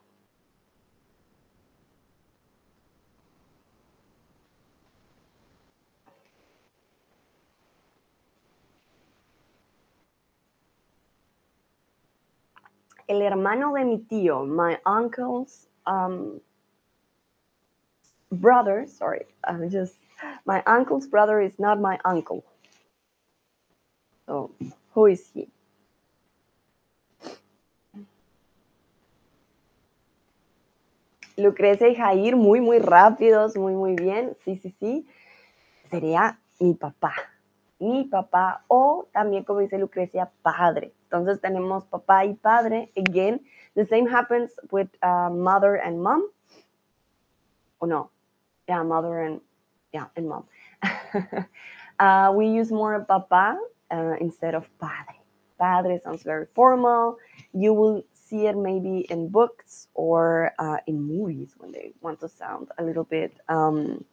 El 13.09 13.23
hermano 13.23 13.73
de 13.73 13.85
mi 13.85 13.99
tío, 13.99 14.45
my 14.47 14.79
uncle's 14.85 15.67
um, 15.87 16.41
brother, 18.31 18.87
sorry, 18.87 19.25
I'm 19.45 19.69
just, 19.71 19.95
my 20.45 20.63
uncle's 20.67 21.07
brother 21.07 21.41
is 21.41 21.59
not 21.59 21.81
my 21.81 21.99
uncle. 22.05 22.45
So, 24.27 24.51
who 24.93 25.07
is 25.07 25.31
he? 25.33 25.49
Lucrecia 31.39 31.89
y 31.89 31.95
Jair, 31.95 32.37
muy, 32.37 32.61
muy 32.61 32.79
rápidos, 32.79 33.57
muy, 33.57 33.75
muy 33.75 33.95
bien. 33.95 34.37
Sí, 34.45 34.59
sí, 34.59 34.75
sí. 34.81 35.07
Sería 35.89 36.39
mi 36.59 36.75
papá. 36.75 37.15
Mi 37.81 38.05
papá 38.05 38.65
o 38.69 39.09
también, 39.13 39.45
como 39.45 39.61
dice 39.61 39.79
Lucrecia, 39.79 40.31
padre. 40.43 40.93
Entonces 41.05 41.41
tenemos 41.41 41.85
papá 41.87 42.25
y 42.25 42.35
padre. 42.35 42.93
Again, 42.97 43.41
the 43.75 43.87
same 43.87 44.07
happens 44.07 44.51
with 44.71 44.89
uh, 45.03 45.31
mother 45.31 45.77
and 45.77 46.03
mom. 46.03 46.25
Oh 47.81 47.87
no, 47.87 48.11
yeah, 48.69 48.83
mother 48.83 49.21
and 49.21 49.41
yeah, 49.93 50.07
and 50.17 50.29
mom. 50.29 50.45
uh, 52.01 52.33
we 52.35 52.49
use 52.49 52.73
more 52.73 52.99
papa 53.05 53.59
uh, 53.91 54.15
instead 54.21 54.55
of 54.55 54.69
padre. 54.79 55.15
Padre 55.59 56.01
sounds 56.03 56.23
very 56.23 56.47
formal. 56.55 57.19
You 57.53 57.75
will 57.75 58.05
see 58.13 58.47
it 58.47 58.57
maybe 58.57 59.07
in 59.11 59.29
books 59.29 59.89
or 59.95 60.53
uh, 60.59 60.79
in 60.87 61.03
movies 61.03 61.55
when 61.59 61.73
they 61.73 61.93
want 62.01 62.21
to 62.21 62.29
sound 62.29 62.69
a 62.79 62.85
little 62.85 63.05
bit 63.05 63.33
um, 63.49 64.05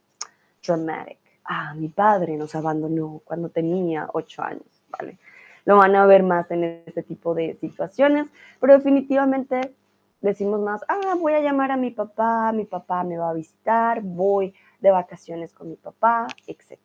dramatic. 0.61 1.19
Ah, 1.45 1.73
mi 1.75 1.89
padre 1.89 2.37
nos 2.37 2.55
abandonó 2.55 3.21
cuando 3.23 3.49
tenía 3.49 4.09
ocho 4.13 4.41
años, 4.41 4.83
¿vale? 4.89 5.17
lo 5.65 5.77
van 5.77 5.95
a 5.95 6.05
ver 6.05 6.23
más 6.23 6.49
en 6.51 6.83
este 6.85 7.03
tipo 7.03 7.33
de 7.33 7.57
situaciones, 7.59 8.27
pero 8.59 8.73
definitivamente 8.73 9.75
decimos 10.21 10.61
más, 10.61 10.81
ah, 10.87 11.15
voy 11.19 11.33
a 11.33 11.41
llamar 11.41 11.71
a 11.71 11.77
mi 11.77 11.91
papá, 11.91 12.51
mi 12.51 12.65
papá 12.65 13.03
me 13.03 13.17
va 13.17 13.31
a 13.31 13.33
visitar, 13.33 14.01
voy 14.01 14.53
de 14.79 14.91
vacaciones 14.91 15.53
con 15.53 15.69
mi 15.69 15.75
papá, 15.75 16.27
etc. 16.47 16.79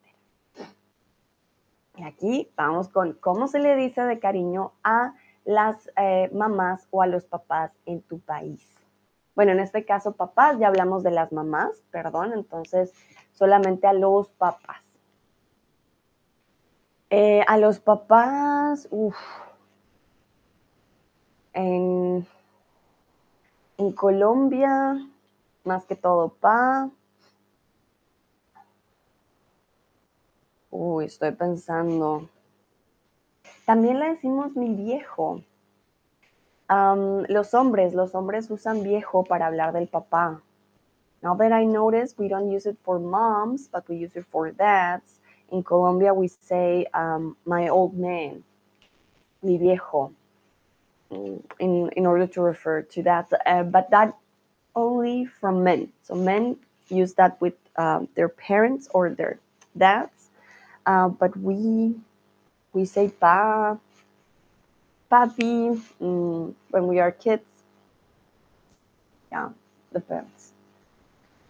Y 1.95 2.03
aquí 2.03 2.51
vamos 2.55 2.89
con 2.89 3.13
cómo 3.13 3.47
se 3.47 3.59
le 3.59 3.75
dice 3.75 4.01
de 4.01 4.19
cariño 4.19 4.73
a 4.83 5.13
las 5.45 5.89
eh, 5.97 6.29
mamás 6.33 6.87
o 6.89 7.01
a 7.01 7.07
los 7.07 7.25
papás 7.25 7.71
en 7.85 8.01
tu 8.01 8.19
país. 8.19 8.67
Bueno, 9.35 9.51
en 9.51 9.59
este 9.59 9.85
caso 9.85 10.13
papás, 10.13 10.57
ya 10.59 10.67
hablamos 10.67 11.03
de 11.03 11.11
las 11.11 11.31
mamás, 11.31 11.83
perdón, 11.91 12.33
entonces 12.33 12.93
solamente 13.41 13.87
a 13.87 13.93
los 13.93 14.29
papás. 14.29 14.83
Eh, 17.09 17.43
a 17.47 17.57
los 17.57 17.79
papás, 17.79 18.87
uff. 18.91 19.17
En, 21.51 22.27
en 23.79 23.91
Colombia, 23.93 24.95
más 25.63 25.87
que 25.87 25.95
todo 25.95 26.29
pa. 26.29 26.91
Uy, 30.69 31.05
estoy 31.05 31.31
pensando. 31.31 32.29
También 33.65 33.97
le 33.97 34.09
decimos 34.09 34.55
mi 34.55 34.75
viejo. 34.75 35.41
los 36.69 37.55
hombres, 37.55 37.95
los 37.95 38.13
hombres 38.13 38.51
usan 38.51 38.83
viejo 38.83 39.23
para 39.23 39.47
hablar 39.47 39.73
del 39.73 39.87
papá. 39.87 40.43
Now 41.23 41.35
that 41.35 41.51
I 41.51 41.65
notice, 41.65 42.15
we 42.17 42.27
don't 42.27 42.51
use 42.51 42.65
it 42.65 42.77
for 42.83 42.99
moms, 42.99 43.67
but 43.67 43.87
we 43.89 43.97
use 43.97 44.15
it 44.15 44.25
for 44.31 44.51
dads. 44.51 45.19
In 45.51 45.63
Colombia, 45.63 46.13
we 46.13 46.27
say 46.27 46.85
um, 46.93 47.37
my 47.45 47.67
old 47.69 47.97
man, 47.97 48.43
mi 49.43 49.57
viejo, 49.57 50.11
mm, 51.11 51.41
in, 51.59 51.89
in 51.97 52.05
order 52.05 52.27
to 52.27 52.41
refer 52.41 52.81
to 52.83 53.03
that. 53.03 53.31
Uh, 53.45 53.63
but 53.63 53.89
that 53.91 54.17
only 54.75 55.25
from 55.25 55.63
men. 55.63 55.91
So 56.03 56.15
men 56.15 56.57
use 56.89 57.13
that 57.15 57.39
with 57.41 57.55
um, 57.77 58.07
their 58.15 58.29
parents 58.29 58.87
or 58.93 59.09
their 59.09 59.39
dads. 59.77 60.29
Uh, 60.85 61.09
but 61.09 61.35
we 61.37 61.95
we 62.73 62.85
say 62.85 63.09
pa, 63.09 63.77
papi 65.11 65.79
mm, 66.01 66.53
when 66.71 66.87
we 66.87 66.99
are 66.99 67.11
kids. 67.11 67.45
Yeah, 69.31 69.49
the 69.91 69.99
parents. 69.99 70.50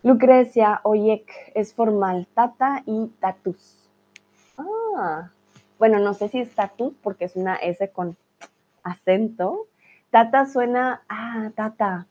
Lucrecia, 0.04 0.82
oyek 0.84 1.32
es 1.54 1.76
formal, 1.76 2.28
tata 2.34 2.82
y 2.88 3.10
tatus. 3.20 3.88
Ah, 4.58 5.30
bueno, 5.78 6.00
no 6.00 6.16
sé 6.16 6.28
si 6.28 6.40
es 6.40 6.56
tatu 6.56 6.96
porque 7.04 7.26
es 7.26 7.36
una 7.36 7.56
S 7.56 7.88
con 7.92 8.18
acento. 8.82 9.68
Tata 10.10 10.48
suena, 10.48 11.04
ah, 11.08 11.52
tata, 11.56 12.08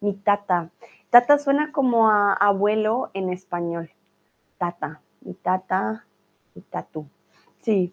mi 0.00 0.12
tata. 0.14 0.70
Tata 1.10 1.38
suena 1.38 1.72
como 1.72 2.08
a 2.08 2.32
abuelo 2.32 3.10
en 3.12 3.32
español. 3.32 3.90
Tata, 4.58 5.00
mi 5.20 5.34
tata, 5.34 6.06
mi 6.54 6.62
tatu. 6.62 7.08
Sí. 7.60 7.92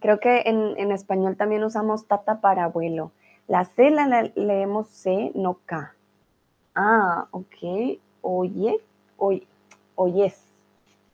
Creo 0.00 0.20
que 0.20 0.42
en, 0.44 0.92
español 0.92 1.36
también 1.38 1.64
usamos 1.64 2.06
tata 2.06 2.42
para 2.42 2.64
abuelo. 2.64 3.12
La 3.48 3.64
C 3.64 3.90
la, 3.90 4.30
leemos 4.34 4.88
C, 4.88 5.32
no 5.34 5.60
K. 5.64 5.94
Ah, 6.74 7.26
ok. 7.30 7.98
Oye, 8.22 8.80
oye, 9.16 9.46
oyes. 9.94 10.42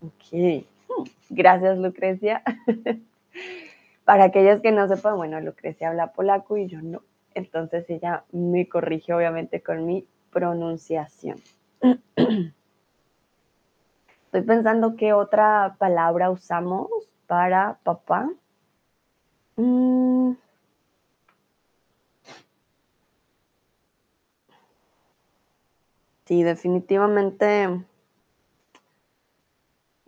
Ok. 0.00 0.64
Hmm, 0.88 1.04
gracias, 1.30 1.78
Lucrecia. 1.78 2.42
para 4.04 4.24
aquellos 4.24 4.60
que 4.62 4.72
no 4.72 4.88
sepan, 4.88 5.16
bueno, 5.16 5.40
Lucrecia 5.40 5.88
habla 5.88 6.12
polaco 6.12 6.56
y 6.56 6.66
yo 6.66 6.80
no. 6.80 7.02
Entonces 7.34 7.88
ella 7.90 8.24
me 8.32 8.68
corrige 8.68 9.12
obviamente 9.12 9.62
con 9.62 9.84
mi 9.84 10.06
pronunciación. 10.30 11.38
Estoy 14.24 14.42
pensando 14.42 14.96
qué 14.96 15.12
otra 15.12 15.76
palabra 15.78 16.30
usamos 16.30 16.88
para 17.26 17.78
papá. 17.82 18.30
Mm. 19.56 20.32
Sí, 26.28 26.42
definitivamente, 26.42 27.86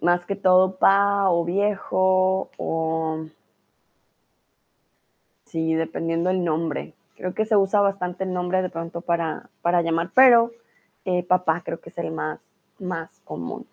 más 0.03 0.27
que 0.27 0.37
todo 0.37 0.77
pa 0.77 1.31
o 1.31 1.47
viejo 1.47 2.51
o... 2.59 3.25
Sí, 5.47 5.73
dependiendo 5.73 6.29
el 6.29 6.45
nombre. 6.45 6.93
Creo 7.17 7.33
que 7.33 7.47
se 7.47 7.57
usa 7.57 7.81
bastante 7.81 8.25
el 8.25 8.35
nombre 8.35 8.61
de 8.61 8.69
pronto 8.69 9.01
para, 9.01 9.49
para 9.63 9.81
llamar, 9.81 10.11
pero 10.15 10.53
eh, 11.07 11.23
papá 11.23 11.63
creo 11.65 11.81
que 11.81 11.89
es 11.89 11.97
el 11.97 12.11
más, 12.11 12.39
más 12.79 13.09
común. 13.25 13.67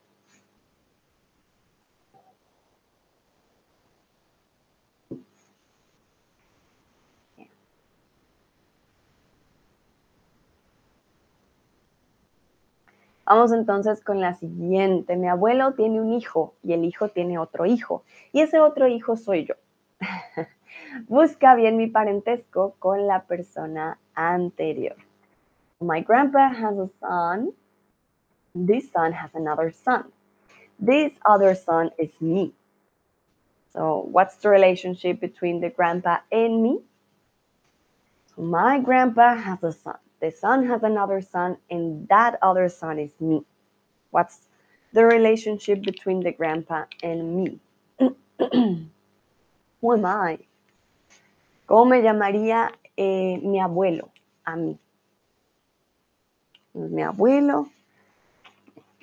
Vamos 13.27 13.51
entonces 13.51 14.01
con 14.01 14.21
la 14.21 14.35
siguiente. 14.35 15.17
Mi 15.17 15.27
abuelo 15.27 15.73
tiene 15.73 15.99
un 15.99 16.13
hijo 16.13 16.55
y 16.63 16.71
el 16.71 16.85
hijo 16.85 17.09
tiene 17.09 17.37
otro 17.37 17.65
hijo 17.65 18.05
y 18.31 18.39
ese 18.39 18.59
otro 18.61 18.87
hijo 18.87 19.17
soy 19.17 19.45
yo. 19.45 19.55
Busca 21.09 21.53
bien 21.55 21.75
mi 21.75 21.87
parentesco 21.87 22.75
con 22.79 23.05
la 23.05 23.23
persona 23.23 23.99
anterior. 24.15 24.95
My 25.81 26.01
grandpa 26.03 26.47
has 26.47 26.77
a 26.77 26.87
son. 27.01 27.51
This 28.55 28.89
son 28.91 29.11
has 29.11 29.35
another 29.35 29.73
son. 29.73 30.05
This 30.79 31.11
other 31.25 31.53
son 31.53 31.91
is 31.97 32.11
me. 32.21 32.53
So, 33.73 34.07
what's 34.09 34.37
the 34.37 34.49
relationship 34.49 35.19
between 35.19 35.59
the 35.59 35.69
grandpa 35.69 36.19
and 36.31 36.63
me? 36.63 36.79
My 38.37 38.79
grandpa 38.79 39.35
has 39.35 39.61
a 39.63 39.73
son 39.73 39.99
the 40.19 40.31
son 40.31 40.65
has 40.67 40.83
another 40.83 41.21
son, 41.21 41.57
and 41.69 42.07
that 42.09 42.37
other 42.41 42.69
son 42.69 42.99
is 42.99 43.11
me. 43.19 43.43
What's 44.11 44.47
the 44.93 45.05
relationship 45.05 45.83
between 45.83 46.21
the 46.21 46.31
grandpa 46.31 46.85
and 47.03 47.35
me? 47.35 47.59
Who 49.81 49.93
am 49.93 50.05
I? 50.05 50.39
¿Cómo 51.67 51.85
me 51.89 52.01
llamaría 52.01 52.71
eh, 52.95 53.39
mi 53.43 53.59
abuelo 53.59 54.09
a 54.45 54.55
mí? 54.55 54.77
Mi 56.73 57.01
abuelo, 57.01 57.69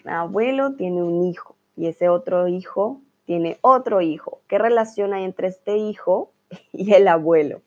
mi 0.04 0.12
abuelo 0.12 0.74
tiene 0.76 1.02
un 1.02 1.24
hijo 1.24 1.56
y 1.76 1.88
ese 1.88 2.08
otro 2.08 2.48
hijo 2.48 3.00
tiene 3.26 3.58
otro 3.60 4.00
hijo. 4.00 4.40
¿Qué 4.48 4.58
relación 4.58 5.12
hay 5.12 5.24
entre 5.24 5.48
este 5.48 5.76
hijo 5.76 6.32
y 6.72 6.92
el 6.92 7.08
abuelo? 7.08 7.62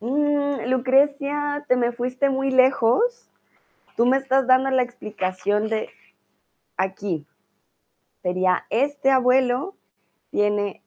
Mm, 0.00 0.39
Lucrecia, 0.66 1.64
te 1.68 1.76
me 1.76 1.92
fuiste 1.92 2.30
muy 2.30 2.50
lejos. 2.50 3.28
Tú 3.96 4.06
me 4.06 4.16
estás 4.16 4.46
dando 4.46 4.70
la 4.70 4.82
explicación 4.82 5.68
de 5.68 5.90
aquí. 6.76 7.26
Sería 8.22 8.64
este 8.70 9.10
abuelo 9.10 9.74
tiene, 10.30 10.82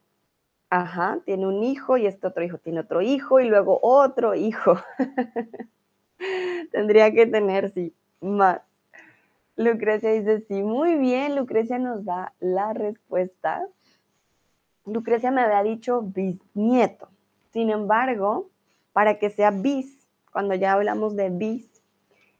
ajá, 0.69 1.19
tiene 1.25 1.47
un 1.47 1.63
hijo 1.63 1.97
y 1.97 2.07
este 2.07 2.27
otro 2.27 2.43
hijo 2.43 2.57
tiene 2.57 2.79
otro 2.79 3.01
hijo 3.01 3.39
y 3.39 3.47
luego 3.47 3.79
otro 3.81 4.35
hijo. 4.35 4.77
Tendría 6.71 7.11
que 7.11 7.27
tener, 7.27 7.71
sí, 7.71 7.93
más. 8.21 8.61
Lucrecia 9.55 10.11
dice, 10.11 10.41
sí, 10.47 10.63
muy 10.63 10.95
bien, 10.95 11.35
Lucrecia 11.35 11.77
nos 11.77 12.05
da 12.05 12.33
la 12.39 12.73
respuesta. 12.73 13.67
Lucrecia 14.85 15.31
me 15.31 15.41
había 15.41 15.61
dicho 15.63 16.01
bisnieto. 16.01 17.07
Sin 17.51 17.69
embargo, 17.69 18.49
para 18.93 19.19
que 19.19 19.29
sea 19.29 19.51
bis, 19.51 20.07
cuando 20.31 20.55
ya 20.55 20.73
hablamos 20.73 21.15
de 21.15 21.29
bis. 21.29 21.67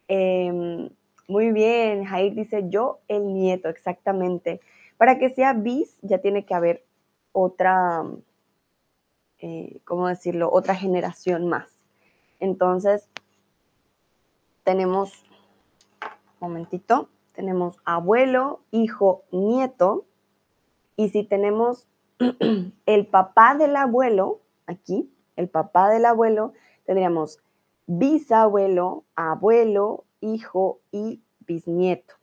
Em, 0.07 0.89
muy 1.27 1.51
bien, 1.51 2.05
Jair 2.05 2.33
dice 2.33 2.69
yo, 2.69 2.99
el 3.07 3.33
nieto, 3.33 3.69
exactamente. 3.69 4.61
Para 4.97 5.17
que 5.17 5.29
sea 5.31 5.53
bis, 5.53 5.97
ya 6.01 6.19
tiene 6.19 6.45
que 6.45 6.53
haber 6.53 6.85
otra, 7.31 8.03
eh, 9.39 9.79
¿cómo 9.83 10.07
decirlo? 10.07 10.49
Otra 10.51 10.75
generación 10.75 11.47
más. 11.47 11.67
Entonces, 12.39 13.09
tenemos, 14.63 15.11
momentito, 16.39 17.09
tenemos 17.33 17.77
abuelo, 17.85 18.61
hijo, 18.71 19.23
nieto. 19.31 20.05
Y 20.95 21.09
si 21.09 21.23
tenemos 21.23 21.87
el 22.85 23.07
papá 23.07 23.55
del 23.55 23.75
abuelo, 23.75 24.41
aquí, 24.67 25.12
el 25.35 25.49
papá 25.49 25.89
del 25.89 26.05
abuelo, 26.05 26.53
tendríamos 26.85 27.39
bisabuelo, 27.87 29.03
abuelo, 29.15 30.05
hijo 30.21 30.79
y 30.91 31.21
bisnieto. 31.41 32.15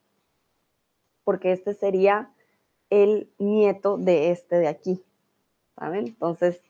Porque 1.24 1.52
este 1.52 1.74
sería 1.74 2.30
el 2.88 3.30
nieto 3.38 3.96
de 3.98 4.30
este 4.30 4.56
de 4.56 4.68
aquí. 4.68 5.02
¿Saben? 5.76 6.08
Entonces, 6.08 6.60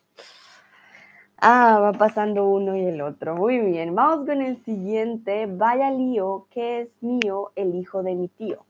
ah, 1.38 1.78
va 1.80 1.92
pasando 1.92 2.48
uno 2.48 2.76
y 2.76 2.84
el 2.84 3.00
otro. 3.00 3.36
Muy 3.36 3.58
bien, 3.58 3.94
vamos 3.94 4.26
con 4.26 4.42
el 4.42 4.62
siguiente. 4.64 5.46
Vaya 5.46 5.90
lío, 5.90 6.46
que 6.50 6.82
es 6.82 6.88
mío, 7.00 7.52
el 7.56 7.74
hijo 7.74 8.02
de 8.02 8.14
mi 8.14 8.28
tío. 8.28 8.64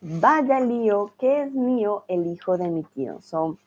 Vaya 0.00 0.60
lío, 0.60 1.12
que 1.18 1.42
es 1.42 1.52
mío, 1.52 2.04
el 2.08 2.26
hijo 2.26 2.58
de 2.58 2.68
mi 2.68 2.82
tío. 2.82 3.20
Son 3.20 3.58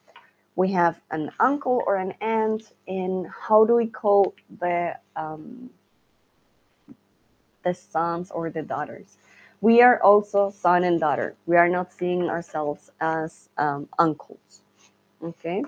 we 0.58 0.72
have 0.72 1.00
an 1.12 1.30
uncle 1.38 1.84
or 1.86 1.94
an 1.94 2.12
aunt, 2.20 2.72
in 2.88 3.30
how 3.30 3.64
do 3.64 3.76
we 3.76 3.86
call 3.86 4.34
the 4.58 4.98
um, 5.14 5.70
the 7.62 7.72
sons 7.72 8.32
or 8.32 8.50
the 8.50 8.62
daughters? 8.62 9.18
We 9.60 9.82
are 9.82 10.02
also 10.02 10.50
son 10.50 10.82
and 10.82 10.98
daughter. 10.98 11.36
We 11.46 11.56
are 11.56 11.68
not 11.68 11.92
seeing 11.92 12.28
ourselves 12.28 12.90
as 13.00 13.48
um, 13.56 13.88
uncles. 14.00 14.62
Okay. 15.22 15.62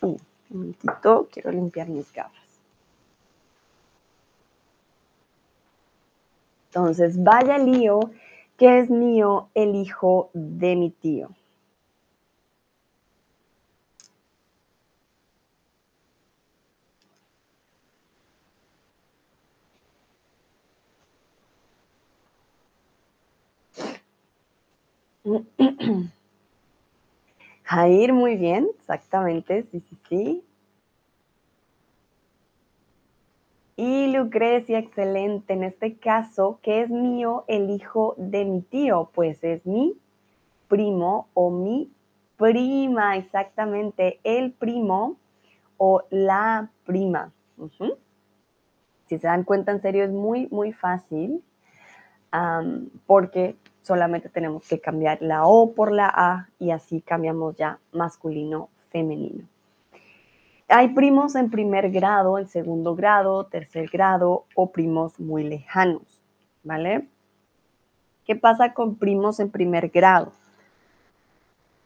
un 0.00 0.20
momentito, 0.48 1.28
quiero 1.30 1.50
limpiar 1.52 1.88
mis 1.88 2.10
gafas. 2.14 2.48
Entonces, 6.70 7.22
vaya 7.22 7.58
lío 7.58 8.10
que 8.56 8.78
es 8.78 8.88
mío 8.88 9.48
el 9.54 9.74
hijo 9.74 10.30
de 10.32 10.76
mi 10.76 10.90
tío. 10.90 11.28
Jair, 27.64 28.12
muy 28.12 28.36
bien, 28.36 28.68
exactamente, 28.78 29.64
sí, 29.70 29.80
sí, 29.80 29.98
sí. 30.08 30.44
Y 33.76 34.06
Lucrecia, 34.06 34.78
excelente. 34.78 35.52
En 35.52 35.64
este 35.64 35.96
caso, 35.96 36.60
¿qué 36.62 36.82
es 36.82 36.90
mío 36.90 37.44
el 37.48 37.70
hijo 37.70 38.14
de 38.16 38.44
mi 38.44 38.62
tío? 38.62 39.10
Pues 39.14 39.42
es 39.44 39.66
mi 39.66 39.94
primo 40.68 41.28
o 41.34 41.50
mi 41.50 41.90
prima, 42.38 43.16
exactamente, 43.16 44.20
el 44.24 44.52
primo 44.52 45.16
o 45.76 46.04
la 46.10 46.70
prima. 46.84 47.32
Si 49.06 49.18
se 49.18 49.26
dan 49.26 49.44
cuenta, 49.44 49.72
en 49.72 49.82
serio, 49.82 50.04
es 50.04 50.10
muy, 50.10 50.48
muy 50.50 50.72
fácil 50.72 51.42
porque 53.06 53.56
solamente 53.86 54.28
tenemos 54.28 54.68
que 54.68 54.80
cambiar 54.80 55.22
la 55.22 55.46
O 55.46 55.72
por 55.72 55.92
la 55.92 56.12
A 56.12 56.48
y 56.58 56.72
así 56.72 57.00
cambiamos 57.00 57.56
ya 57.56 57.78
masculino, 57.92 58.68
femenino. 58.90 59.44
Hay 60.68 60.88
primos 60.88 61.36
en 61.36 61.50
primer 61.50 61.92
grado, 61.92 62.38
en 62.38 62.48
segundo 62.48 62.96
grado, 62.96 63.46
tercer 63.46 63.88
grado 63.88 64.46
o 64.56 64.72
primos 64.72 65.20
muy 65.20 65.44
lejanos, 65.44 66.20
¿vale? 66.64 67.06
¿Qué 68.24 68.34
pasa 68.34 68.74
con 68.74 68.96
primos 68.96 69.38
en 69.38 69.50
primer 69.50 69.90
grado? 69.90 70.32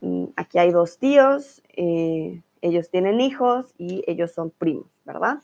Mm, 0.00 0.24
aquí 0.36 0.58
hay 0.58 0.70
dos 0.70 0.96
tíos, 0.96 1.62
eh, 1.76 2.40
ellos 2.62 2.88
tienen 2.88 3.20
hijos 3.20 3.74
y 3.76 4.02
ellos 4.06 4.32
son 4.32 4.50
primos, 4.50 4.86
¿verdad? 5.04 5.42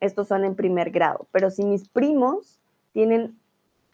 Estos 0.00 0.26
son 0.26 0.44
en 0.44 0.56
primer 0.56 0.90
grado. 0.90 1.28
Pero 1.30 1.50
si 1.50 1.64
mis 1.64 1.88
primos 1.88 2.60
tienen, 2.92 3.38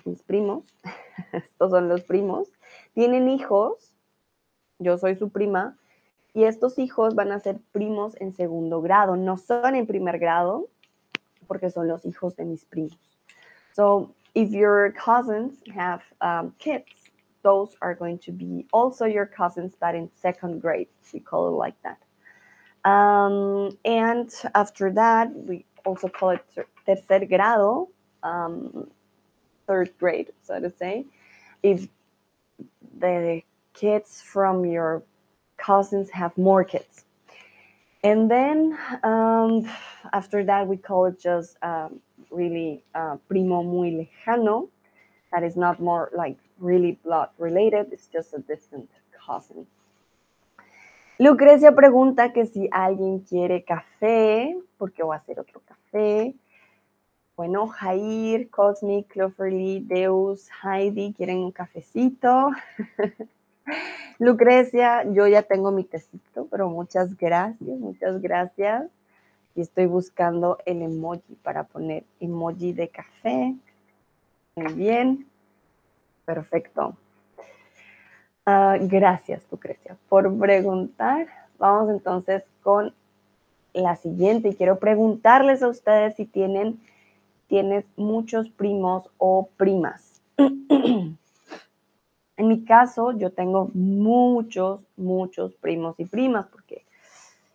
mis 0.04 0.22
primos, 0.22 0.64
estos 1.32 1.70
son 1.70 1.88
los 1.88 2.02
primos, 2.02 2.48
tienen 2.94 3.28
hijos, 3.28 3.92
yo 4.78 4.98
soy 4.98 5.16
su 5.16 5.30
prima, 5.30 5.76
y 6.34 6.44
estos 6.44 6.78
hijos 6.78 7.14
van 7.14 7.32
a 7.32 7.40
ser 7.40 7.58
primos 7.72 8.14
en 8.20 8.32
segundo 8.32 8.80
grado, 8.80 9.16
no 9.16 9.36
son 9.36 9.74
en 9.74 9.86
primer 9.86 10.18
grado, 10.18 10.68
porque 11.46 11.70
son 11.70 11.88
los 11.88 12.04
hijos 12.04 12.36
de 12.36 12.44
mis 12.44 12.64
primos. 12.64 12.98
So 13.72 14.14
if 14.34 14.50
your 14.50 14.92
cousins 14.92 15.62
have 15.74 16.02
um, 16.20 16.52
kids, 16.58 17.10
those 17.42 17.76
are 17.80 17.94
going 17.94 18.18
to 18.18 18.32
be 18.32 18.66
also 18.72 19.06
your 19.06 19.26
cousins, 19.26 19.74
but 19.80 19.94
in 19.94 20.10
second 20.14 20.60
grade. 20.60 20.88
We 21.12 21.20
call 21.20 21.48
it 21.48 21.56
like 21.56 21.76
that. 21.82 21.98
Um, 22.88 23.76
and 23.84 24.30
after 24.54 24.92
that, 24.92 25.34
we 25.34 25.64
also 25.84 26.08
call 26.08 26.30
it 26.30 26.44
tercer 26.86 27.28
grado, 27.28 27.88
um, 28.22 28.90
third 29.68 29.90
grade, 30.00 30.32
so 30.42 30.58
to 30.58 30.70
say. 30.70 31.04
If 31.62 31.86
the 32.98 33.42
kids 33.74 34.20
from 34.20 34.64
your 34.64 35.02
cousins 35.56 36.10
have 36.10 36.36
more 36.36 36.64
kids. 36.64 37.04
And 38.02 38.30
then 38.30 38.78
um, 39.02 39.70
after 40.12 40.44
that, 40.44 40.66
we 40.66 40.76
call 40.76 41.06
it 41.06 41.20
just 41.20 41.56
um, 41.62 42.00
really 42.30 42.82
uh, 42.94 43.16
primo 43.28 43.62
muy 43.62 43.90
lejano. 43.90 44.68
That 45.32 45.42
is 45.42 45.56
not 45.56 45.80
more 45.80 46.10
like 46.16 46.38
really 46.58 46.98
blood 47.04 47.28
related, 47.38 47.92
it's 47.92 48.06
just 48.06 48.34
a 48.34 48.38
distant 48.38 48.88
cousin. 49.26 49.66
Lucrecia 51.20 51.72
pregunta 51.74 52.32
que 52.32 52.46
si 52.46 52.68
alguien 52.72 53.20
quiere 53.28 53.64
café, 53.64 54.56
porque 54.78 55.02
voy 55.02 55.16
a 55.16 55.18
hacer 55.18 55.40
otro 55.40 55.60
café. 55.66 56.34
Bueno, 57.38 57.68
Jair, 57.68 58.50
Cosmic, 58.50 59.06
Cloverly, 59.12 59.78
Deus, 59.86 60.48
Heidi, 60.60 61.14
¿quieren 61.16 61.38
un 61.38 61.52
cafecito? 61.52 62.50
Lucrecia, 64.18 65.04
yo 65.04 65.28
ya 65.28 65.44
tengo 65.44 65.70
mi 65.70 65.84
tecito, 65.84 66.48
pero 66.50 66.68
muchas 66.68 67.16
gracias, 67.16 67.78
muchas 67.78 68.20
gracias. 68.20 68.90
Y 69.54 69.60
estoy 69.60 69.86
buscando 69.86 70.58
el 70.66 70.82
emoji 70.82 71.36
para 71.44 71.62
poner 71.62 72.02
emoji 72.18 72.72
de 72.72 72.88
café. 72.88 73.54
Muy 74.56 74.72
bien. 74.72 75.24
Perfecto. 76.24 76.96
Uh, 78.48 78.84
gracias, 78.88 79.44
Lucrecia, 79.52 79.96
por 80.08 80.36
preguntar. 80.40 81.28
Vamos 81.56 81.88
entonces 81.88 82.42
con 82.64 82.92
la 83.74 83.94
siguiente 83.94 84.48
y 84.48 84.54
quiero 84.56 84.80
preguntarles 84.80 85.62
a 85.62 85.68
ustedes 85.68 86.16
si 86.16 86.24
tienen 86.24 86.80
tienes 87.48 87.84
muchos 87.96 88.48
primos 88.50 89.10
o 89.18 89.48
primas. 89.56 90.22
en 90.36 91.18
mi 92.36 92.64
caso, 92.64 93.12
yo 93.12 93.32
tengo 93.32 93.70
muchos, 93.74 94.80
muchos 94.96 95.54
primos 95.56 95.98
y 95.98 96.04
primas 96.04 96.46
porque 96.46 96.84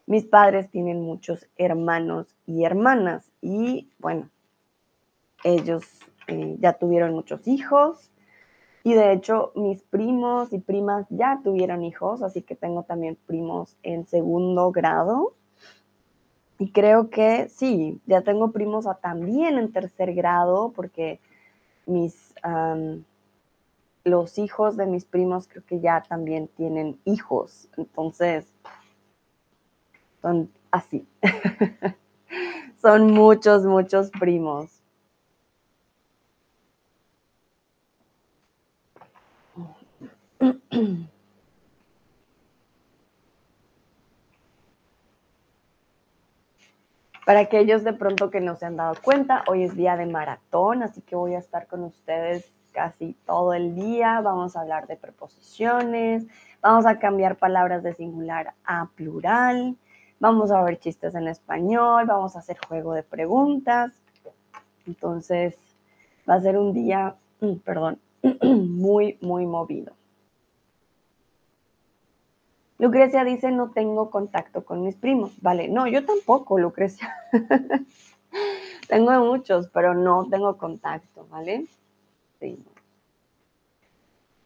mis 0.06 0.26
padres 0.26 0.70
tienen 0.70 1.02
muchos 1.02 1.48
hermanos 1.58 2.28
y 2.46 2.66
hermanas 2.66 3.32
y 3.42 3.90
bueno, 4.00 4.30
ellos 5.44 5.86
eh, 6.28 6.58
ya 6.60 6.74
tuvieron 6.74 7.14
muchos 7.14 7.48
hijos 7.48 8.12
y 8.84 8.94
de 8.94 9.14
hecho, 9.14 9.54
mis 9.56 9.82
primos 9.82 10.52
y 10.52 10.60
primas 10.60 11.06
ya 11.10 11.40
tuvieron 11.42 11.84
hijos, 11.84 12.22
así 12.22 12.42
que 12.42 12.56
tengo 12.56 12.84
también 12.84 13.18
primos 13.26 13.78
en 13.82 14.06
segundo 14.06 14.72
grado. 14.72 15.36
Y 16.64 16.72
creo 16.72 17.10
que 17.10 17.50
sí, 17.50 18.00
ya 18.06 18.22
tengo 18.22 18.54
primos 18.54 18.86
también 19.02 19.58
en 19.58 19.74
tercer 19.74 20.14
grado, 20.14 20.72
porque 20.74 21.20
mis, 21.86 22.34
los 24.06 24.38
hijos 24.38 24.78
de 24.78 24.86
mis 24.86 25.04
primos 25.04 25.50
creo 25.50 25.66
que 25.66 25.82
ya 25.82 26.04
también 26.04 26.48
tienen 26.48 26.98
hijos. 27.04 27.68
Entonces, 27.76 28.46
son 30.22 30.50
así. 30.72 31.06
son 32.82 33.12
muchos, 33.12 33.66
muchos 33.66 34.10
primos. 34.12 34.72
Para 47.26 47.40
aquellos 47.40 47.86
de 47.86 47.94
pronto 47.94 48.30
que 48.30 48.42
no 48.42 48.56
se 48.58 48.66
han 48.66 48.76
dado 48.76 48.96
cuenta, 49.02 49.44
hoy 49.48 49.64
es 49.64 49.76
día 49.78 49.96
de 49.96 50.06
maratón, 50.06 50.84
así 50.84 51.02
que 51.02 51.16
voy 51.16 51.36
a 51.36 51.40
estar 51.40 51.68
con 51.68 51.84
ustedes 51.84 52.52
casi 52.74 53.16
todo 53.26 53.54
el 53.54 53.76
día. 53.76 54.20
Vamos 54.20 54.58
a 54.58 54.62
hablar 54.62 54.88
de 54.88 54.98
preposiciones, 54.98 56.26
vamos 56.62 56.86
a 56.86 57.00
cambiar 57.00 57.38
palabras 57.38 57.82
de 57.82 57.94
singular 57.94 58.54
a 58.66 58.88
plural, 58.96 59.78
vamos 60.20 60.52
a 60.52 60.62
ver 60.64 60.80
chistes 60.80 61.16
en 61.16 61.30
español, 61.30 62.06
vamos 62.08 62.36
a 62.36 62.40
hacer 62.40 62.58
juego 62.68 62.94
de 62.94 63.04
preguntas. 63.04 63.94
Entonces, 64.86 65.58
va 66.30 66.36
a 66.36 66.42
ser 66.42 66.58
un 66.58 66.74
día, 66.74 67.16
perdón, 67.64 68.00
muy, 68.42 69.18
muy 69.22 69.46
movido. 69.46 69.94
Lucrecia 72.84 73.24
dice, 73.24 73.50
no 73.50 73.72
tengo 73.72 74.10
contacto 74.10 74.66
con 74.66 74.84
mis 74.84 74.98
primos. 74.98 75.42
Vale, 75.42 75.70
no, 75.70 75.88
yo 75.88 76.04
tampoco, 76.04 76.60
Lucrecia. 76.60 77.16
tengo 78.90 79.12
muchos, 79.22 79.70
pero 79.70 79.94
no 79.94 80.28
tengo 80.30 80.58
contacto, 80.58 81.26
¿vale? 81.30 81.66
Sí. 82.42 82.62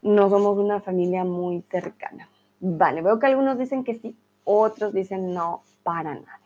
No 0.03 0.29
somos 0.29 0.55
una 0.59 0.79
familia 0.81 1.23
muy 1.23 1.63
cercana. 1.71 2.29
Vale, 2.59 3.01
veo 3.01 3.17
que 3.17 3.25
algunos 3.25 3.57
dicen 3.57 3.83
que 3.83 3.95
sí, 3.95 4.15
otros 4.43 4.93
dicen 4.93 5.33
no, 5.33 5.63
para 5.81 6.13
nada. 6.13 6.39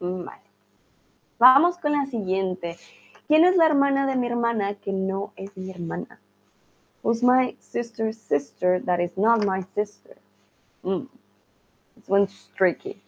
Vale. 0.00 0.42
Vamos 1.38 1.78
con 1.78 1.92
la 1.92 2.06
siguiente. 2.06 2.78
¿Quién 3.28 3.44
es 3.44 3.54
la 3.54 3.66
hermana 3.66 4.08
de 4.08 4.16
mi 4.16 4.26
hermana 4.26 4.74
que 4.74 4.90
no 4.90 5.32
es 5.36 5.56
mi 5.56 5.70
hermana? 5.70 6.18
Who's 7.04 7.22
my 7.22 7.56
sister's 7.60 8.16
sister 8.16 8.82
that 8.86 8.98
is 8.98 9.16
not 9.16 9.44
my 9.44 9.62
sister? 9.76 10.16
Mm. 10.86 11.08
This 11.96 12.08
one's 12.08 12.48
tricky. 12.56 13.02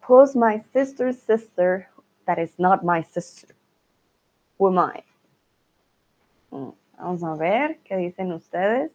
Who's 0.00 0.34
my 0.34 0.62
sister's 0.72 1.16
sister 1.22 1.88
that 2.26 2.38
is 2.38 2.50
not 2.58 2.84
my 2.84 3.02
sister? 3.02 3.54
Who 4.58 4.68
am 4.68 4.78
I? 4.78 5.02
Mm. 6.52 6.74
Vamos 6.98 7.22
a 7.22 7.36
ver 7.36 7.78
qué 7.84 7.96
dicen 7.96 8.32
ustedes. 8.32 8.90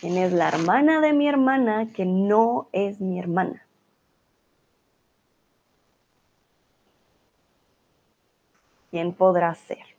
¿Quién 0.00 0.16
es 0.16 0.32
la 0.32 0.48
hermana 0.48 1.00
de 1.00 1.12
mi 1.12 1.28
hermana 1.28 1.92
que 1.92 2.04
no 2.06 2.68
es 2.72 3.00
mi 3.00 3.18
hermana? 3.18 3.66
¿Quién 8.90 9.12
podrá 9.12 9.54
ser? 9.54 9.89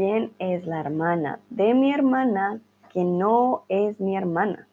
¿Quién 0.00 0.32
es 0.38 0.66
la 0.66 0.80
hermana 0.80 1.40
de 1.50 1.74
mi 1.74 1.92
hermana 1.92 2.58
que 2.88 3.04
no 3.04 3.64
es 3.68 4.00
mi 4.00 4.16
hermana? 4.16 4.66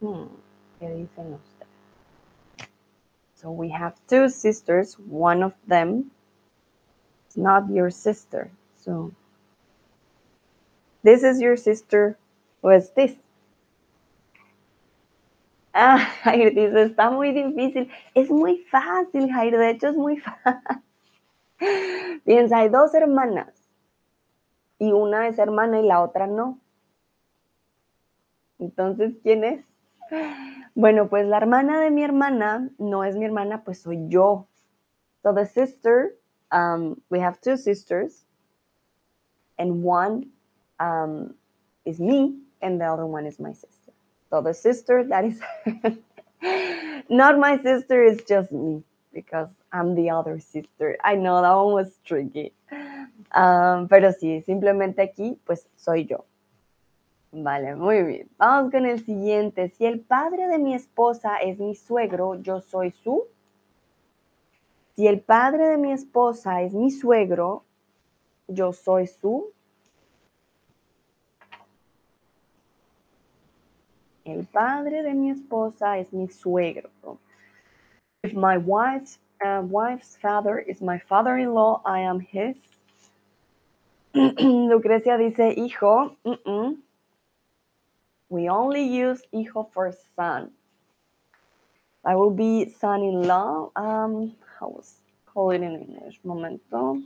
Hmm, 0.00 0.26
¿Qué 0.78 0.90
dicen 0.90 1.32
ustedes? 1.32 1.68
So 3.36 3.50
we 3.50 3.70
have 3.70 3.94
two 4.06 4.28
sisters. 4.28 4.98
One 5.08 5.42
of 5.42 5.54
them 5.66 6.10
is 7.30 7.38
not 7.38 7.70
your 7.70 7.90
sister. 7.90 8.50
So 8.76 9.12
This 11.08 11.22
is 11.24 11.40
your 11.40 11.56
sister. 11.56 12.18
What's 12.60 12.90
this? 12.90 13.16
Ah, 15.72 16.04
Jair 16.22 16.52
dice, 16.52 16.82
está 16.82 17.08
muy 17.08 17.32
difícil. 17.32 17.88
Es 18.14 18.28
muy 18.28 18.58
fácil, 18.70 19.32
Jair. 19.32 19.56
De 19.56 19.70
hecho, 19.70 19.88
es 19.88 19.96
muy 19.96 20.18
fácil. 20.20 20.82
Piensa, 22.26 22.58
hay 22.58 22.68
dos 22.68 22.92
hermanas. 22.94 23.54
Y 24.78 24.92
una 24.92 25.28
es 25.28 25.38
hermana 25.38 25.80
y 25.80 25.86
la 25.86 26.02
otra 26.02 26.26
no. 26.26 26.60
Entonces, 28.58 29.14
¿quién 29.22 29.44
es? 29.44 29.64
Bueno, 30.74 31.08
pues 31.08 31.24
la 31.24 31.38
hermana 31.38 31.80
de 31.80 31.90
mi 31.90 32.04
hermana 32.04 32.68
no 32.76 33.02
es 33.04 33.16
mi 33.16 33.24
hermana, 33.24 33.64
pues 33.64 33.80
soy 33.80 34.10
yo. 34.10 34.46
So 35.22 35.32
the 35.32 35.46
sister, 35.46 36.18
um, 36.52 37.00
we 37.08 37.18
have 37.18 37.40
two 37.40 37.56
sisters, 37.56 38.26
and 39.56 39.82
one 39.82 40.32
um, 40.80 41.34
is 41.84 41.98
me, 41.98 42.36
and 42.60 42.80
the 42.80 42.84
other 42.84 43.06
one 43.06 43.26
is 43.26 43.38
my 43.38 43.52
sister. 43.52 43.92
So 44.30 44.42
the 44.42 44.54
sister 44.54 45.04
that 45.04 45.24
is 45.24 45.40
not 47.08 47.38
my 47.38 47.60
sister 47.62 48.04
is 48.04 48.22
just 48.28 48.52
me 48.52 48.82
because 49.12 49.48
I'm 49.72 49.94
the 49.94 50.10
other 50.10 50.38
sister. 50.38 50.96
I 51.02 51.14
know 51.16 51.40
that 51.40 51.52
one 51.52 51.72
was 51.72 51.98
tricky. 52.04 52.52
Um, 53.34 53.88
pero 53.88 54.12
sí, 54.12 54.42
simplemente 54.42 55.02
aquí, 55.02 55.38
pues 55.44 55.66
soy 55.76 56.06
yo. 56.06 56.24
Vale, 57.32 57.76
muy 57.76 58.02
bien. 58.02 58.28
Vamos 58.38 58.70
con 58.70 58.86
el 58.86 59.04
siguiente. 59.04 59.68
Si 59.70 59.84
el 59.84 60.00
padre 60.00 60.48
de 60.48 60.58
mi 60.58 60.74
esposa 60.74 61.36
es 61.38 61.58
mi 61.58 61.74
suegro, 61.74 62.36
yo 62.36 62.60
soy 62.60 62.90
su. 62.90 63.26
Si 64.96 65.06
el 65.06 65.20
padre 65.20 65.68
de 65.68 65.76
mi 65.76 65.92
esposa 65.92 66.62
es 66.62 66.72
mi 66.72 66.90
suegro, 66.90 67.64
yo 68.46 68.72
soy 68.72 69.06
su. 69.06 69.52
El 74.28 74.44
padre 74.44 75.02
de 75.02 75.14
mi 75.14 75.30
esposa 75.30 75.96
es 75.98 76.12
mi 76.12 76.28
suegro. 76.28 77.18
If 78.22 78.34
my 78.34 78.58
wife's, 78.58 79.18
uh, 79.42 79.62
wife's 79.64 80.18
father 80.18 80.58
is 80.58 80.82
my 80.82 80.98
father-in-law, 80.98 81.80
I 81.86 82.00
am 82.00 82.20
his. 82.20 82.56
Lucrecia 84.14 85.16
dice 85.16 85.54
hijo. 85.56 86.14
We 88.28 88.50
only 88.50 88.82
use 88.82 89.22
hijo 89.32 89.70
for 89.72 89.94
son. 90.14 90.50
I 92.04 92.14
will 92.14 92.30
be 92.30 92.68
son-in-law. 92.68 93.70
Um, 93.76 94.36
how 94.60 94.68
was 94.68 94.94
call 95.24 95.52
it 95.52 95.62
in 95.62 95.74
English? 95.74 96.20
Momento. 96.22 97.00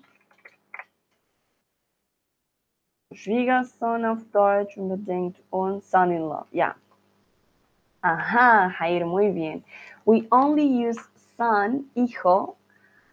Schwiegersohn 3.14 4.04
auf 4.06 4.24
Deutsch 4.32 4.76
unbedingt 4.76 5.36
und 5.50 5.84
son-in-law. 5.84 6.46
Ja. 6.50 6.74
Ajá, 8.02 8.70
Jair, 8.78 9.06
muy 9.06 9.30
bien. 9.30 9.64
We 10.04 10.26
only 10.30 10.88
use 10.88 11.00
son, 11.36 11.88
hijo, 11.94 12.56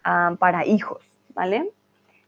um, 0.06 0.36
para 0.38 0.66
hijos, 0.66 1.04
¿vale? 1.36 1.72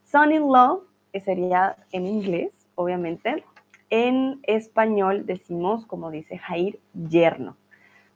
Son-in-law 0.05 0.83
sería 1.25 1.75
en 1.91 2.05
inglés, 2.07 2.51
obviamente, 2.75 3.43
en 3.89 4.39
español 4.43 5.25
decimos, 5.25 5.85
como 5.87 6.11
dice 6.11 6.37
Jair, 6.37 6.79
yerno. 6.93 7.57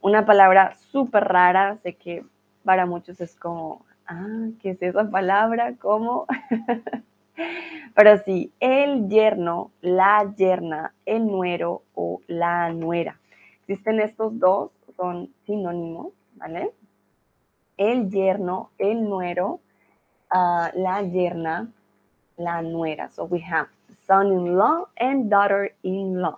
Una 0.01 0.25
palabra 0.25 0.75
súper 0.91 1.23
rara, 1.25 1.77
sé 1.83 1.95
que 1.95 2.23
para 2.63 2.85
muchos 2.85 3.19
es 3.21 3.35
como, 3.35 3.85
ah, 4.07 4.47
¿qué 4.61 4.71
es 4.71 4.81
esa 4.81 5.09
palabra? 5.09 5.75
¿Cómo? 5.79 6.27
Pero 7.95 8.17
sí, 8.19 8.53
el 8.59 9.09
yerno, 9.09 9.71
la 9.81 10.33
yerna, 10.37 10.93
el 11.05 11.25
nuero 11.25 11.83
o 11.95 12.21
la 12.27 12.71
nuera. 12.71 13.19
Existen 13.67 13.99
estos 13.99 14.37
dos, 14.39 14.71
son 14.95 15.33
sinónimos, 15.45 16.13
¿vale? 16.35 16.71
El 17.77 18.11
yerno, 18.11 18.69
el 18.77 19.03
nuero, 19.09 19.59
uh, 20.31 20.69
la 20.75 21.01
yerna, 21.01 21.71
la 22.37 22.61
nuera. 22.61 23.09
So 23.09 23.25
we 23.25 23.41
have 23.41 23.67
son-in-law 24.05 24.87
and 24.97 25.31
daughter-in-law. 25.31 26.37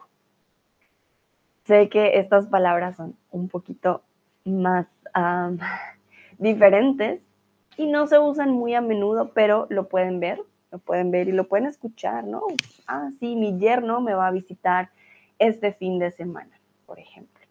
Sé 1.65 1.89
que 1.89 2.17
estas 2.17 2.47
palabras 2.47 2.95
son 2.95 3.17
un 3.31 3.49
poquito 3.49 4.03
más 4.45 4.87
diferentes 6.37 7.21
y 7.75 7.87
no 7.87 8.07
se 8.07 8.19
usan 8.19 8.51
muy 8.51 8.73
a 8.73 8.81
menudo, 8.81 9.31
pero 9.33 9.67
lo 9.69 9.89
pueden 9.89 10.21
ver, 10.21 10.41
lo 10.71 10.79
pueden 10.79 11.11
ver 11.11 11.27
y 11.27 11.33
lo 11.33 11.47
pueden 11.47 11.67
escuchar, 11.67 12.23
¿no? 12.23 12.41
Ah, 12.87 13.09
sí, 13.19 13.35
mi 13.35 13.59
yerno 13.59 13.99
me 13.99 14.13
va 14.13 14.27
a 14.27 14.31
visitar 14.31 14.89
este 15.39 15.73
fin 15.73 15.99
de 15.99 16.11
semana, 16.11 16.56
por 16.87 16.99
ejemplo. 16.99 17.45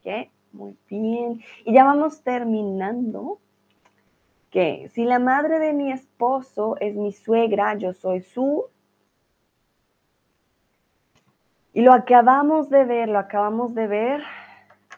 ¿Ok? 0.00 0.30
Muy 0.52 0.78
bien. 0.88 1.42
Y 1.66 1.74
ya 1.74 1.84
vamos 1.84 2.22
terminando. 2.22 3.38
Que 4.50 4.88
si 4.94 5.04
la 5.04 5.18
madre 5.18 5.58
de 5.58 5.74
mi 5.74 5.92
esposo 5.92 6.76
es 6.80 6.94
mi 6.94 7.12
suegra, 7.12 7.76
yo 7.76 7.92
soy 7.92 8.22
su 8.22 8.70
y 11.74 11.82
lo 11.82 11.92
acabamos 11.92 12.70
de 12.70 12.84
ver, 12.84 13.08
lo 13.08 13.18
acabamos 13.18 13.74
de 13.74 13.88
ver, 13.88 14.22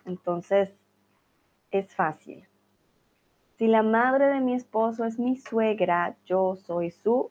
entonces 0.04 0.70
es 1.70 1.94
fácil. 1.94 2.46
Si 3.56 3.66
la 3.66 3.82
madre 3.82 4.26
de 4.26 4.40
mi 4.40 4.52
esposo 4.52 5.06
es 5.06 5.18
mi 5.18 5.36
suegra, 5.36 6.16
yo 6.26 6.54
soy 6.56 6.90
su... 6.90 7.30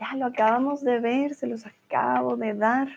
Ya 0.00 0.16
lo 0.16 0.26
acabamos 0.26 0.82
de 0.82 0.98
ver, 0.98 1.34
se 1.34 1.46
los 1.46 1.64
acabo 1.66 2.36
de 2.36 2.54
dar. 2.54 2.88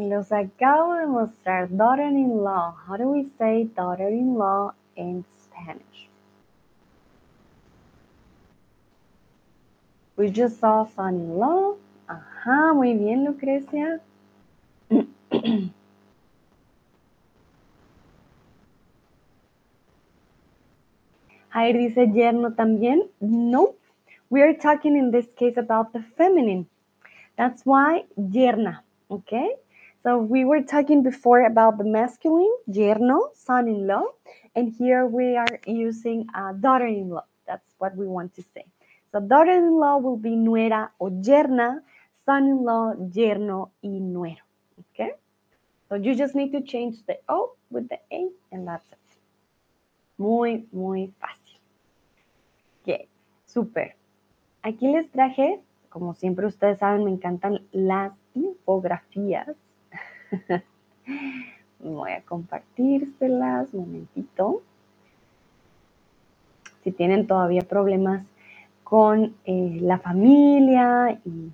Te 0.00 0.08
los 0.08 0.32
acabo 0.32 0.94
de 0.94 1.06
mostrar. 1.06 1.68
Daughter-in-law. 1.68 2.74
How 2.86 2.96
do 2.96 3.08
we 3.10 3.28
say 3.36 3.64
daughter-in-law 3.64 4.72
in 4.96 5.26
Spanish? 5.44 6.08
We 10.16 10.30
just 10.30 10.58
saw 10.58 10.86
son-in-law. 10.86 11.76
Ajá, 12.08 12.72
muy 12.72 12.94
bien, 12.94 13.26
Lucrecia. 13.26 14.00
Jair 21.52 21.76
dice 21.76 22.10
yerno 22.10 22.54
también. 22.54 23.02
No, 23.20 23.74
we 24.30 24.40
are 24.40 24.54
talking 24.54 24.96
in 24.96 25.10
this 25.10 25.26
case 25.36 25.58
about 25.58 25.92
the 25.92 26.02
feminine. 26.16 26.66
That's 27.36 27.66
why 27.66 28.04
yerna, 28.18 28.82
okay? 29.10 29.56
So 30.02 30.16
we 30.16 30.46
were 30.46 30.62
talking 30.62 31.02
before 31.02 31.44
about 31.44 31.76
the 31.76 31.84
masculine, 31.84 32.56
yerno, 32.66 33.34
son-in-law, 33.34 34.04
and 34.56 34.72
here 34.72 35.04
we 35.04 35.36
are 35.36 35.60
using 35.66 36.26
uh, 36.34 36.52
daughter-in-law. 36.52 37.24
That's 37.46 37.74
what 37.76 37.94
we 37.96 38.06
want 38.06 38.34
to 38.36 38.42
say. 38.54 38.64
So 39.12 39.20
daughter-in-law 39.20 39.98
will 39.98 40.16
be 40.16 40.30
nuera 40.30 40.90
o 40.98 41.10
yerna, 41.10 41.80
son-in-law, 42.24 42.94
yerno 43.12 43.72
y 43.82 43.98
nuero. 44.00 44.40
Okay? 44.80 45.10
So 45.90 45.96
you 45.96 46.14
just 46.14 46.34
need 46.34 46.52
to 46.52 46.62
change 46.62 46.96
the 47.06 47.18
O 47.28 47.56
with 47.70 47.90
the 47.90 47.98
A 48.10 48.28
and 48.52 48.66
that's 48.66 48.86
it. 48.92 48.98
Muy, 50.16 50.66
muy 50.72 51.12
fácil. 51.20 51.58
Okay, 52.82 53.08
super. 53.44 53.96
Aquí 54.62 54.88
les 54.88 55.10
traje, 55.10 55.60
como 55.90 56.14
siempre 56.14 56.46
ustedes 56.46 56.78
saben, 56.78 57.04
me 57.04 57.10
encantan 57.10 57.66
las 57.72 58.12
infografías 58.34 59.56
Voy 61.80 62.12
a 62.12 62.22
compartírselas 62.22 63.72
momentito. 63.72 64.62
Si 66.84 66.92
tienen 66.92 67.26
todavía 67.26 67.62
problemas 67.62 68.24
con 68.84 69.34
eh, 69.44 69.78
la 69.80 69.98
familia 69.98 71.20
y 71.24 71.52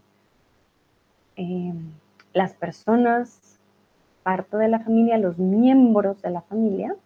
em, 1.36 1.92
las 2.32 2.54
personas, 2.54 3.58
parte 4.22 4.56
de 4.56 4.68
la 4.68 4.80
familia, 4.80 5.18
los 5.18 5.38
miembros 5.38 6.20
de 6.22 6.30
la 6.30 6.42
familia, 6.42 6.96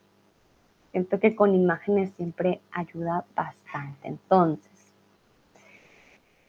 siento 0.93 1.19
que 1.21 1.35
con 1.35 1.55
imágenes 1.55 2.13
siempre 2.17 2.61
ayuda 2.73 3.25
bastante. 3.35 4.09
Entonces, 4.09 4.93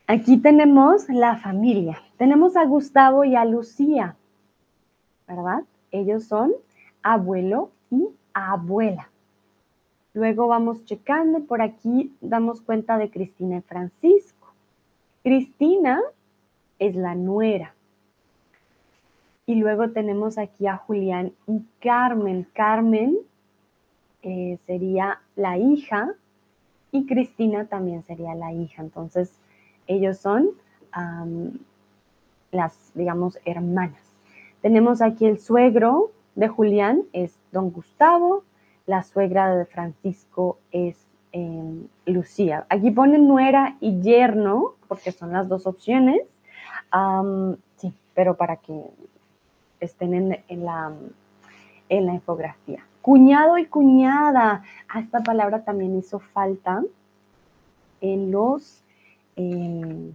aquí 0.08 0.38
tenemos 0.38 1.10
la 1.10 1.38
familia. 1.38 2.02
Tenemos 2.18 2.56
a 2.56 2.66
Gustavo 2.66 3.24
y 3.24 3.36
a 3.36 3.46
Lucía. 3.46 4.16
¿Verdad? 5.36 5.64
Ellos 5.92 6.26
son 6.26 6.54
abuelo 7.04 7.72
y 7.90 8.08
abuela. 8.34 9.10
Luego 10.14 10.48
vamos 10.48 10.84
checando, 10.86 11.46
por 11.46 11.62
aquí 11.62 12.14
damos 12.20 12.62
cuenta 12.62 12.98
de 12.98 13.10
Cristina 13.10 13.58
y 13.58 13.62
Francisco. 13.62 14.54
Cristina 15.24 16.02
es 16.80 16.96
la 16.96 17.16
nuera. 17.16 17.74
Y 19.46 19.56
luego 19.56 19.90
tenemos 19.92 20.38
aquí 20.38 20.68
a 20.68 20.78
Julián 20.78 21.34
y 21.48 21.62
Carmen. 21.80 22.46
Carmen 22.54 23.18
eh, 24.22 24.58
sería 24.66 25.22
la 25.36 25.58
hija 25.58 26.14
y 26.92 27.06
Cristina 27.06 27.66
también 27.66 28.04
sería 28.04 28.36
la 28.36 28.52
hija. 28.52 28.82
Entonces, 28.82 29.34
ellos 29.88 30.18
son 30.18 30.50
las, 32.52 32.92
digamos, 32.94 33.40
hermanas. 33.46 34.11
Tenemos 34.62 35.02
aquí 35.02 35.26
el 35.26 35.40
suegro 35.40 36.12
de 36.36 36.48
Julián, 36.48 37.04
es 37.14 37.38
don 37.52 37.72
Gustavo, 37.72 38.44
la 38.86 39.04
suegra 39.04 39.56
de 39.56 39.66
Francisco 39.66 40.58
es 40.72 41.08
em, 41.32 41.88
Lucía. 42.06 42.66
Aquí 42.70 42.92
ponen 42.92 43.28
nuera 43.28 43.78
y 43.80 44.02
yerno, 44.02 44.76
porque 44.88 45.12
son 45.12 45.34
las 45.34 45.48
dos 45.48 45.68
opciones. 45.68 46.22
sí, 47.78 47.94
pero 48.14 48.36
para 48.36 48.58
que 48.58 48.84
estén 49.80 50.14
en, 50.48 50.66
la, 50.66 50.92
en 51.90 52.06
la 52.06 52.14
infografía. 52.14 52.86
Cuñado 53.02 53.58
y 53.58 53.66
cuñada. 53.66 54.64
A 54.88 55.00
esta 55.00 55.22
palabra 55.22 55.64
también 55.64 55.98
hizo 55.98 56.20
falta 56.20 56.84
en 58.02 58.32
los 58.32 58.84
em, 59.36 60.14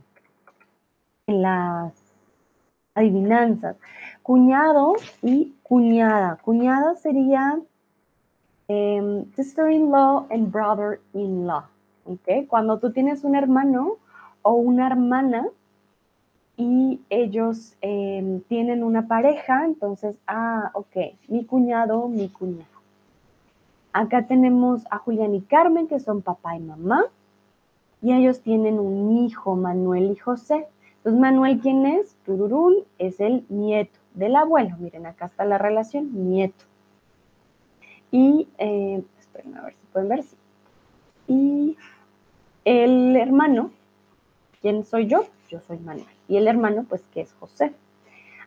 en 1.27 1.43
las 1.43 1.93
adivinanzas. 2.95 3.77
Cuñado 4.27 4.95
y 5.23 5.55
cuñada. 5.63 6.41
Cuñada 6.43 6.97
sería 6.97 7.61
em, 8.67 9.25
sister-in-law 9.37 10.27
and 10.31 10.51
brother-in-law. 10.51 11.63
¿okay? 12.07 12.45
Cuando 12.47 12.81
tú 12.81 12.91
tienes 12.91 13.23
un 13.23 13.37
hermano 13.37 13.99
o 14.43 14.55
una 14.55 14.89
hermana 14.89 15.47
y 16.57 17.01
ellos 17.09 17.77
em, 17.83 18.41
tienen 18.49 18.83
una 18.83 19.07
pareja, 19.07 19.65
entonces, 19.65 20.19
ah, 20.27 20.73
ok, 20.75 20.97
mi 21.29 21.45
cuñado, 21.45 22.09
mi 22.09 22.29
cuñada. 22.29 22.67
Acá 23.93 24.27
tenemos 24.27 24.83
a 24.91 24.99
Julián 24.99 25.37
y 25.37 25.43
Carmen, 25.43 25.87
que 25.87 26.01
son 26.01 26.21
papá 26.21 26.57
y 26.57 26.61
mamá, 26.63 27.05
y 28.03 28.13
ellos 28.13 28.41
tienen 28.41 28.81
un 28.81 29.19
hijo, 29.19 29.55
Manuel 29.55 30.11
y 30.11 30.17
José. 30.17 30.67
Entonces, 30.97 31.21
Manuel, 31.21 31.61
¿quién 31.61 31.87
es? 31.87 32.17
Tururún 32.25 32.79
es 32.99 33.21
el 33.21 33.47
nieto 33.49 34.01
del 34.17 34.35
abuelo. 34.35 34.77
Miren, 34.79 35.07
acá 35.07 35.27
está 35.27 35.45
la 35.45 35.59
relación, 35.59 36.11
nieto. 36.31 36.65
Y, 38.11 38.49
eh, 38.59 39.03
esperen 39.21 39.57
a 39.57 39.63
ver 39.63 39.75
si 39.75 39.87
pueden 39.93 40.09
ver. 40.09 40.25
Y 41.29 41.77
el 42.65 43.15
hermano, 43.15 43.71
¿quién 44.61 44.85
soy 44.85 45.07
yo? 45.07 45.27
Yo 45.49 45.61
soy 45.61 45.79
Manuel. 45.79 46.07
Y 46.29 46.37
el 46.37 46.49
hermano, 46.49 46.85
pues, 46.89 47.03
que 47.13 47.21
es 47.21 47.33
José. 47.35 47.73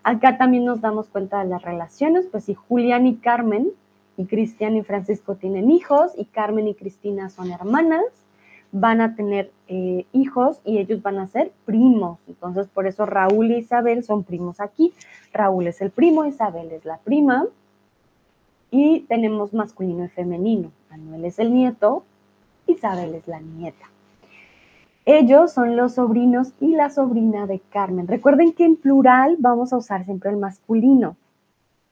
Acá 0.03 0.37
también 0.37 0.65
nos 0.65 0.81
damos 0.81 1.07
cuenta 1.07 1.43
de 1.43 1.49
las 1.49 1.61
relaciones, 1.61 2.25
pues 2.31 2.45
si 2.45 2.53
Julián 2.53 3.05
y 3.05 3.17
Carmen 3.17 3.71
y 4.17 4.25
Cristian 4.25 4.75
y 4.75 4.83
Francisco 4.83 5.35
tienen 5.35 5.69
hijos 5.71 6.13
y 6.17 6.25
Carmen 6.25 6.67
y 6.67 6.73
Cristina 6.73 7.29
son 7.29 7.51
hermanas, 7.51 8.05
van 8.71 9.01
a 9.01 9.15
tener 9.15 9.51
eh, 9.67 10.05
hijos 10.11 10.61
y 10.63 10.77
ellos 10.77 11.01
van 11.01 11.17
a 11.17 11.27
ser 11.27 11.51
primos. 11.65 12.19
Entonces, 12.27 12.67
por 12.67 12.87
eso 12.87 13.05
Raúl 13.05 13.51
e 13.51 13.59
Isabel 13.59 14.03
son 14.03 14.23
primos 14.23 14.59
aquí. 14.59 14.93
Raúl 15.33 15.67
es 15.67 15.81
el 15.81 15.91
primo, 15.91 16.25
Isabel 16.25 16.71
es 16.71 16.85
la 16.85 16.97
prima. 16.97 17.45
Y 18.71 19.01
tenemos 19.01 19.53
masculino 19.53 20.05
y 20.05 20.09
femenino. 20.09 20.71
Manuel 20.91 21.25
es 21.25 21.39
el 21.39 21.53
nieto, 21.53 22.03
Isabel 22.67 23.15
es 23.15 23.27
la 23.27 23.39
nieta. 23.39 23.89
Ellos 25.05 25.51
son 25.53 25.75
los 25.75 25.93
sobrinos 25.93 26.53
y 26.59 26.75
la 26.75 26.91
sobrina 26.91 27.47
de 27.47 27.59
Carmen. 27.59 28.07
Recuerden 28.07 28.53
que 28.53 28.65
en 28.65 28.75
plural 28.75 29.37
vamos 29.39 29.73
a 29.73 29.77
usar 29.77 30.05
siempre 30.05 30.29
el 30.29 30.37
masculino. 30.37 31.15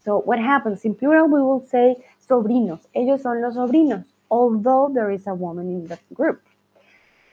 So 0.05 0.19
what 0.19 0.39
happens 0.39 0.85
in 0.85 0.93
plural 0.93 1.25
we 1.27 1.41
will 1.41 1.65
say 1.67 1.97
sobrinos. 2.19 2.87
Ellos 2.93 3.21
son 3.21 3.41
los 3.41 3.55
sobrinos, 3.55 4.05
although 4.29 4.93
there 4.93 5.11
is 5.11 5.25
a 5.27 5.33
woman 5.33 5.69
in 5.69 5.87
the 5.87 5.97
group. 6.11 6.39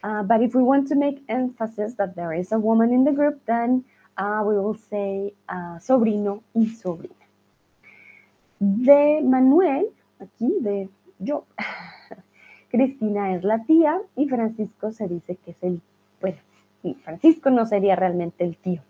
Uh, 0.05 0.23
but 0.23 0.43
if 0.43 0.55
we 0.55 0.63
want 0.63 0.87
to 0.89 0.95
make 0.95 1.25
emphasis 1.31 1.95
that 1.95 2.15
there 2.15 2.35
is 2.35 2.53
a 2.53 2.59
woman 2.59 2.93
in 2.93 3.05
the 3.05 3.13
group, 3.13 3.41
then 3.47 3.83
uh, 4.19 4.45
we 4.47 4.55
will 4.55 4.77
say 4.91 5.33
uh, 5.49 5.79
sobrino 5.81 6.43
y 6.55 6.67
sobrina. 6.67 7.25
De 8.61 9.23
Manuel, 9.23 9.87
aquí 10.21 10.63
de 10.63 10.89
yo, 11.19 11.47
Cristina 12.71 13.35
es 13.35 13.45
la 13.45 13.65
tía 13.67 13.99
y 14.15 14.29
Francisco 14.29 14.93
se 14.93 15.09
dice 15.09 15.37
que 15.43 15.53
es 15.53 15.63
el, 15.63 15.81
bueno, 16.21 16.37
Francisco 17.03 17.49
no 17.49 17.65
sería 17.65 17.97
realmente 17.97 18.45
el 18.45 18.59
tío. 18.59 18.83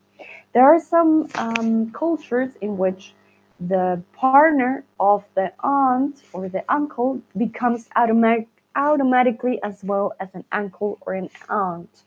There 0.53 0.65
are 0.65 0.81
some 0.81 1.29
um, 1.39 1.93
cultures 1.93 2.57
in 2.61 2.77
which 2.77 3.15
the 3.61 4.03
partner 4.15 4.85
of 4.99 5.25
the 5.35 5.53
aunt 5.62 6.17
or 6.33 6.49
the 6.49 6.65
uncle 6.69 7.21
becomes 7.37 7.89
automatic, 7.95 8.49
automatically 8.77 9.61
as 9.62 9.83
well 9.83 10.14
as 10.20 10.29
an 10.35 10.45
uncle 10.53 10.99
or 11.03 11.14
an 11.14 11.31
aunt. 11.49 12.03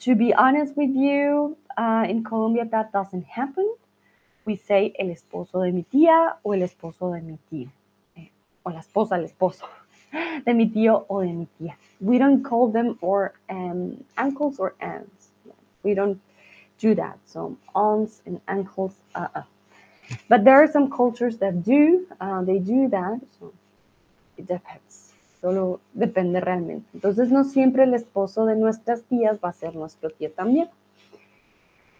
To 0.00 0.14
be 0.14 0.32
honest 0.32 0.76
with 0.76 0.90
you, 0.90 1.56
uh, 1.76 2.06
in 2.08 2.24
Colombia 2.24 2.64
that 2.70 2.92
doesn't 2.92 3.24
happen. 3.24 3.74
We 4.44 4.56
say 4.56 4.94
el 4.98 5.08
esposo 5.08 5.64
de 5.64 5.72
mi 5.72 5.84
tía 5.84 6.36
o 6.42 6.52
el 6.52 6.62
esposo 6.62 7.12
de 7.14 7.20
mi 7.20 7.38
tío. 7.50 7.70
Eh, 8.16 8.30
o 8.64 8.70
la 8.70 8.80
esposa, 8.80 9.16
el 9.16 9.24
esposo 9.24 9.66
de 10.44 10.54
mi 10.54 10.68
tío 10.70 11.04
o 11.08 11.20
de 11.20 11.32
mi 11.32 11.48
tía. 11.58 11.76
We 12.00 12.18
don't 12.18 12.42
call 12.42 12.68
them 12.68 12.98
or 13.00 13.34
um, 13.48 14.02
uncles 14.16 14.58
or 14.58 14.74
aunts. 14.80 15.28
We 15.82 15.94
don't 15.94 16.20
do 16.78 16.94
that. 16.94 17.18
So 17.26 17.56
aunts 17.74 18.22
and 18.26 18.40
uncles, 18.48 18.94
uh, 19.14 19.28
uh. 19.34 19.42
But 20.28 20.44
there 20.44 20.62
are 20.62 20.70
some 20.70 20.90
cultures 20.90 21.38
that 21.38 21.64
do, 21.64 22.06
uh, 22.20 22.42
they 22.42 22.58
do 22.58 22.88
that. 22.88 23.20
So 23.38 23.52
it 24.36 24.46
depends. 24.46 25.07
Solo 25.40 25.80
depende 25.94 26.40
realmente. 26.40 26.88
Entonces 26.94 27.30
no 27.30 27.44
siempre 27.44 27.84
el 27.84 27.94
esposo 27.94 28.44
de 28.44 28.56
nuestras 28.56 29.02
tías 29.04 29.38
va 29.44 29.50
a 29.50 29.52
ser 29.52 29.74
nuestro 29.74 30.10
tío 30.10 30.32
también. 30.32 30.68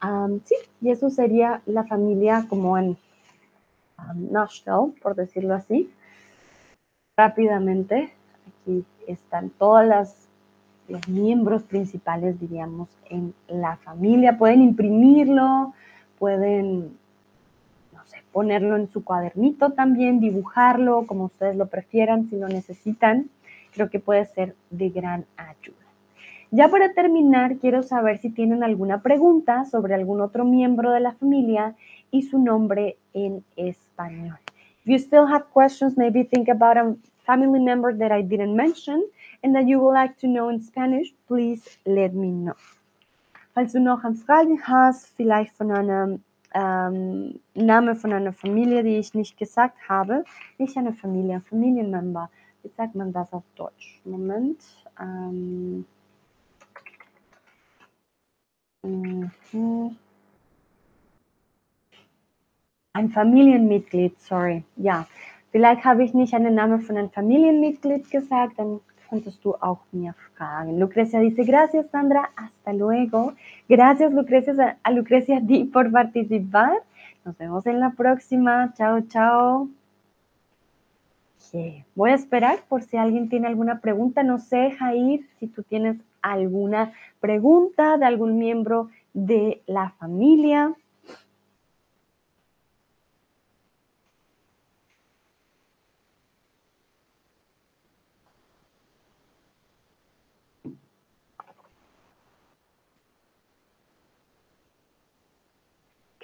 Um, 0.02 0.40
sí, 0.44 0.54
y 0.80 0.90
eso 0.90 1.10
sería 1.10 1.62
la 1.66 1.84
familia 1.84 2.46
como 2.48 2.78
en 2.78 2.96
um, 3.98 4.32
nutshell, 4.32 4.92
por 5.02 5.14
decirlo 5.14 5.54
así. 5.54 5.90
Rápidamente, 7.16 8.12
aquí 8.46 8.84
están 9.06 9.50
todas 9.50 9.86
las 9.86 10.28
los 10.88 11.06
miembros 11.06 11.62
principales, 11.62 12.40
diríamos, 12.40 12.88
en 13.10 13.34
la 13.46 13.76
familia. 13.76 14.38
Pueden 14.38 14.62
imprimirlo, 14.62 15.74
pueden 16.18 16.98
ponerlo 18.32 18.76
en 18.76 18.88
su 18.88 19.04
cuadernito 19.04 19.72
también, 19.72 20.20
dibujarlo 20.20 21.06
como 21.06 21.24
ustedes 21.24 21.56
lo 21.56 21.66
prefieran, 21.66 22.28
si 22.28 22.36
lo 22.36 22.48
necesitan, 22.48 23.28
creo 23.72 23.90
que 23.90 24.00
puede 24.00 24.26
ser 24.26 24.54
de 24.70 24.90
gran 24.90 25.24
ayuda. 25.36 25.76
Ya 26.50 26.68
para 26.68 26.94
terminar, 26.94 27.58
quiero 27.58 27.82
saber 27.82 28.18
si 28.18 28.30
tienen 28.30 28.62
alguna 28.62 29.02
pregunta 29.02 29.66
sobre 29.66 29.94
algún 29.94 30.20
otro 30.20 30.44
miembro 30.44 30.92
de 30.92 31.00
la 31.00 31.12
familia 31.12 31.74
y 32.10 32.22
su 32.22 32.38
nombre 32.38 32.96
en 33.12 33.44
español. 33.56 34.38
If 34.84 34.86
you 34.86 34.98
still 34.98 35.26
have 35.26 35.46
questions, 35.52 35.98
maybe 35.98 36.24
think 36.24 36.48
about 36.48 36.78
a 36.78 36.96
family 37.26 37.60
member 37.60 37.94
that 37.98 38.10
I 38.10 38.22
didn't 38.22 38.56
mention 38.56 39.04
and 39.42 39.54
that 39.54 39.66
you 39.66 39.78
would 39.80 39.92
like 39.92 40.16
to 40.20 40.26
know 40.26 40.48
in 40.48 40.60
Spanish, 40.60 41.12
please 41.26 41.62
let 41.84 42.14
me 42.14 42.30
know. 42.30 42.56
Falls 43.54 43.74
hast, 44.66 45.12
vielleicht 45.16 45.54
von 45.56 45.70
einem 45.70 46.22
ähm, 46.54 47.40
Name 47.54 47.96
von 47.96 48.12
einer 48.12 48.32
Familie, 48.32 48.82
die 48.82 48.96
ich 48.96 49.14
nicht 49.14 49.36
gesagt 49.36 49.76
habe. 49.88 50.24
Nicht 50.58 50.76
eine 50.76 50.92
Familie, 50.92 51.36
ein 51.36 51.42
Familienmember. 51.42 52.30
Wie 52.62 52.70
sagt 52.70 52.94
man 52.94 53.12
das 53.12 53.32
auf 53.32 53.44
Deutsch? 53.54 54.00
Moment. 54.04 54.60
Ähm, 55.00 55.84
mhm. 58.82 59.96
Ein 62.94 63.10
Familienmitglied, 63.10 64.20
sorry. 64.20 64.64
Ja, 64.76 65.06
vielleicht 65.52 65.84
habe 65.84 66.02
ich 66.02 66.14
nicht 66.14 66.34
einen 66.34 66.54
Namen 66.54 66.80
von 66.80 66.96
einem 66.96 67.10
Familienmitglied 67.10 68.10
gesagt, 68.10 68.58
dann 68.58 68.80
könntest 69.08 69.42
du 69.44 69.54
auch 69.54 69.80
mir 69.92 70.14
fragen. 70.36 70.78
Lucrecia 70.78 71.20
dice, 71.20 71.44
gracias 71.44 71.90
Sandra, 71.90 72.30
hasta 72.36 72.72
luego. 72.72 73.34
Gracias 73.68 74.12
Lucrecia, 74.12 74.78
a 74.82 74.90
Lucrecia 74.90 75.40
di 75.40 75.64
por 75.64 75.90
participar. 75.90 76.72
Nos 77.24 77.36
vemos 77.38 77.66
en 77.66 77.80
la 77.80 77.90
próxima. 77.90 78.72
Chao, 78.76 79.00
chao. 79.08 79.68
Voy 81.94 82.10
a 82.10 82.14
esperar 82.14 82.58
por 82.68 82.82
si 82.82 82.96
alguien 82.96 83.28
tiene 83.28 83.46
alguna 83.46 83.80
pregunta. 83.80 84.22
No 84.22 84.38
sé, 84.38 84.72
Jair, 84.72 85.26
si 85.38 85.46
tú 85.46 85.62
tienes 85.62 85.96
alguna 86.20 86.92
pregunta 87.20 87.96
de 87.96 88.04
algún 88.04 88.38
miembro 88.38 88.90
de 89.14 89.62
la 89.66 89.90
familia. 89.98 90.74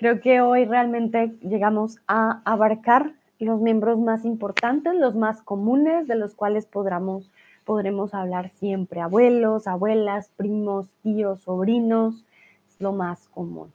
Creo 0.04 0.20
que 0.20 0.42
hoy 0.42 0.66
realmente 0.66 1.32
llegamos 1.40 1.96
a 2.06 2.42
abarcar 2.44 3.14
los 3.38 3.62
miembros 3.62 3.98
más 3.98 4.26
importantes, 4.26 4.94
los 4.94 5.14
más 5.14 5.40
comunes, 5.40 6.06
de 6.06 6.14
los 6.14 6.34
cuales 6.34 6.66
podremos, 6.66 7.30
podremos 7.64 8.12
hablar 8.12 8.50
siempre. 8.50 9.00
Abuelos, 9.00 9.66
abuelas, 9.66 10.28
primos, 10.36 10.90
tíos, 11.02 11.40
sobrinos, 11.40 12.22
es 12.68 12.78
lo 12.82 12.92
más 12.92 13.28
común. 13.28 13.72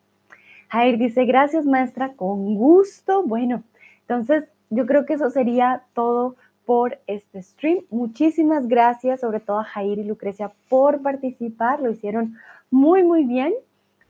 Jair 0.68 1.00
dice, 1.00 1.26
gracias 1.26 1.66
maestra, 1.66 2.14
con 2.14 2.54
gusto. 2.54 3.24
Bueno, 3.24 3.64
entonces 4.02 4.44
yo 4.70 4.86
creo 4.86 5.08
que 5.08 5.14
eso 5.16 5.32
sería 5.32 5.82
todo 5.96 6.36
por 6.64 7.00
este 7.08 7.42
stream. 7.42 7.86
Muchísimas 7.90 8.68
gracias, 8.68 9.22
sobre 9.22 9.40
todo 9.40 9.62
a 9.62 9.64
Jair 9.64 9.98
y 9.98 10.04
Lucrecia, 10.04 10.52
por 10.70 11.02
participar. 11.02 11.80
Lo 11.82 11.90
hicieron 11.90 12.36
muy, 12.70 13.02
muy 13.02 13.24
bien. 13.24 13.52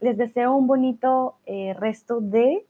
Les 0.02 0.18
deseo 0.18 0.56
un 0.56 0.68
bonito 0.68 1.36
eh, 1.45 1.74
resto 1.78 2.22
de, 2.22 2.66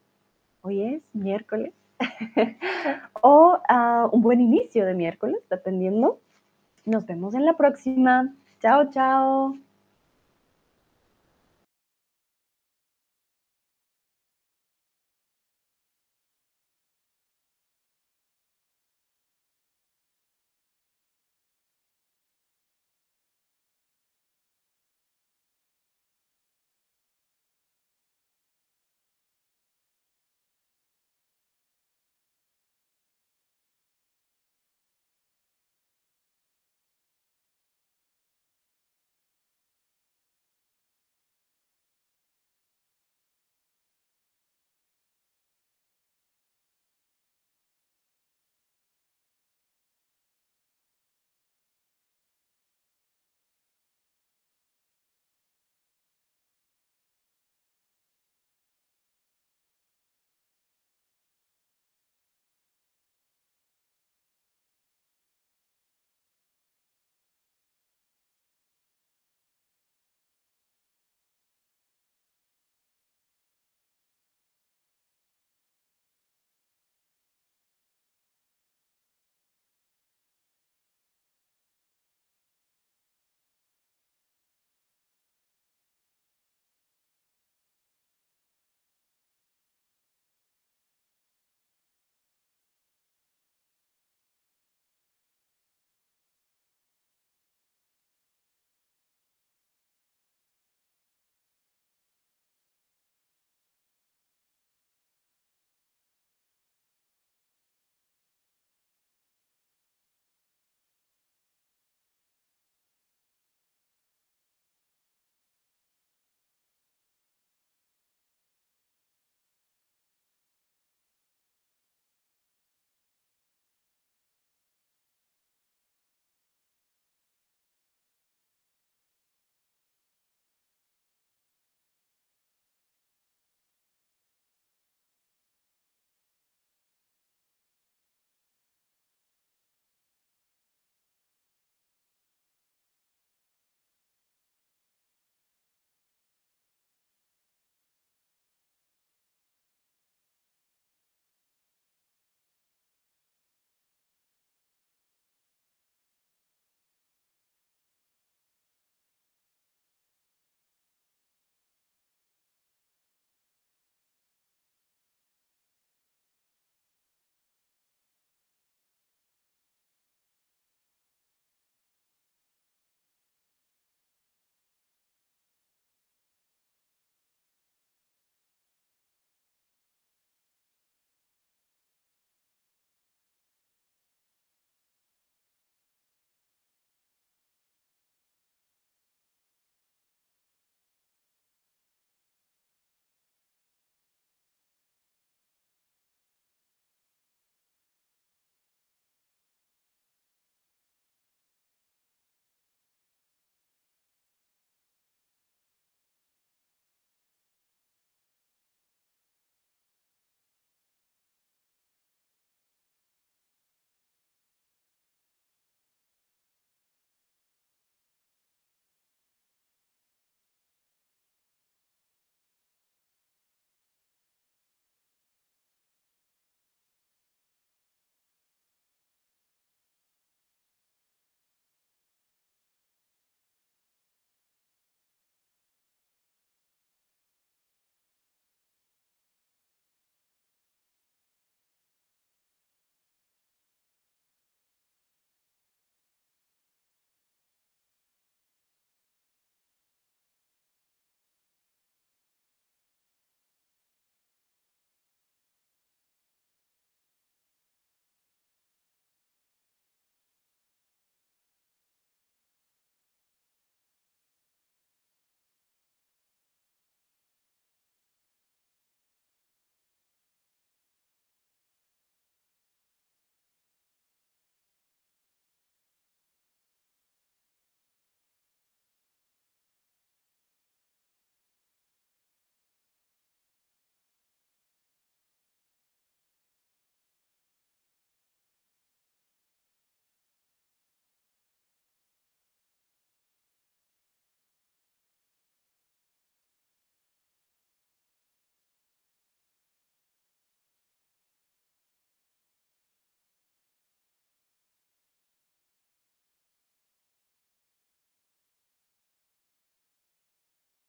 hoy 0.62 0.82
es 0.82 1.04
miércoles, 1.14 1.74
o 3.22 3.60
ah, 3.68 4.10
un 4.12 4.22
buen 4.22 4.42
inicio 4.42 4.86
de 4.86 4.94
miércoles, 4.94 5.40
dependiendo. 5.50 6.20
Nos 6.86 7.06
vemos 7.06 7.36
en 7.36 7.46
la 7.46 7.54
próxima. 7.54 8.34
Chao, 8.60 8.90
chao. 8.90 9.68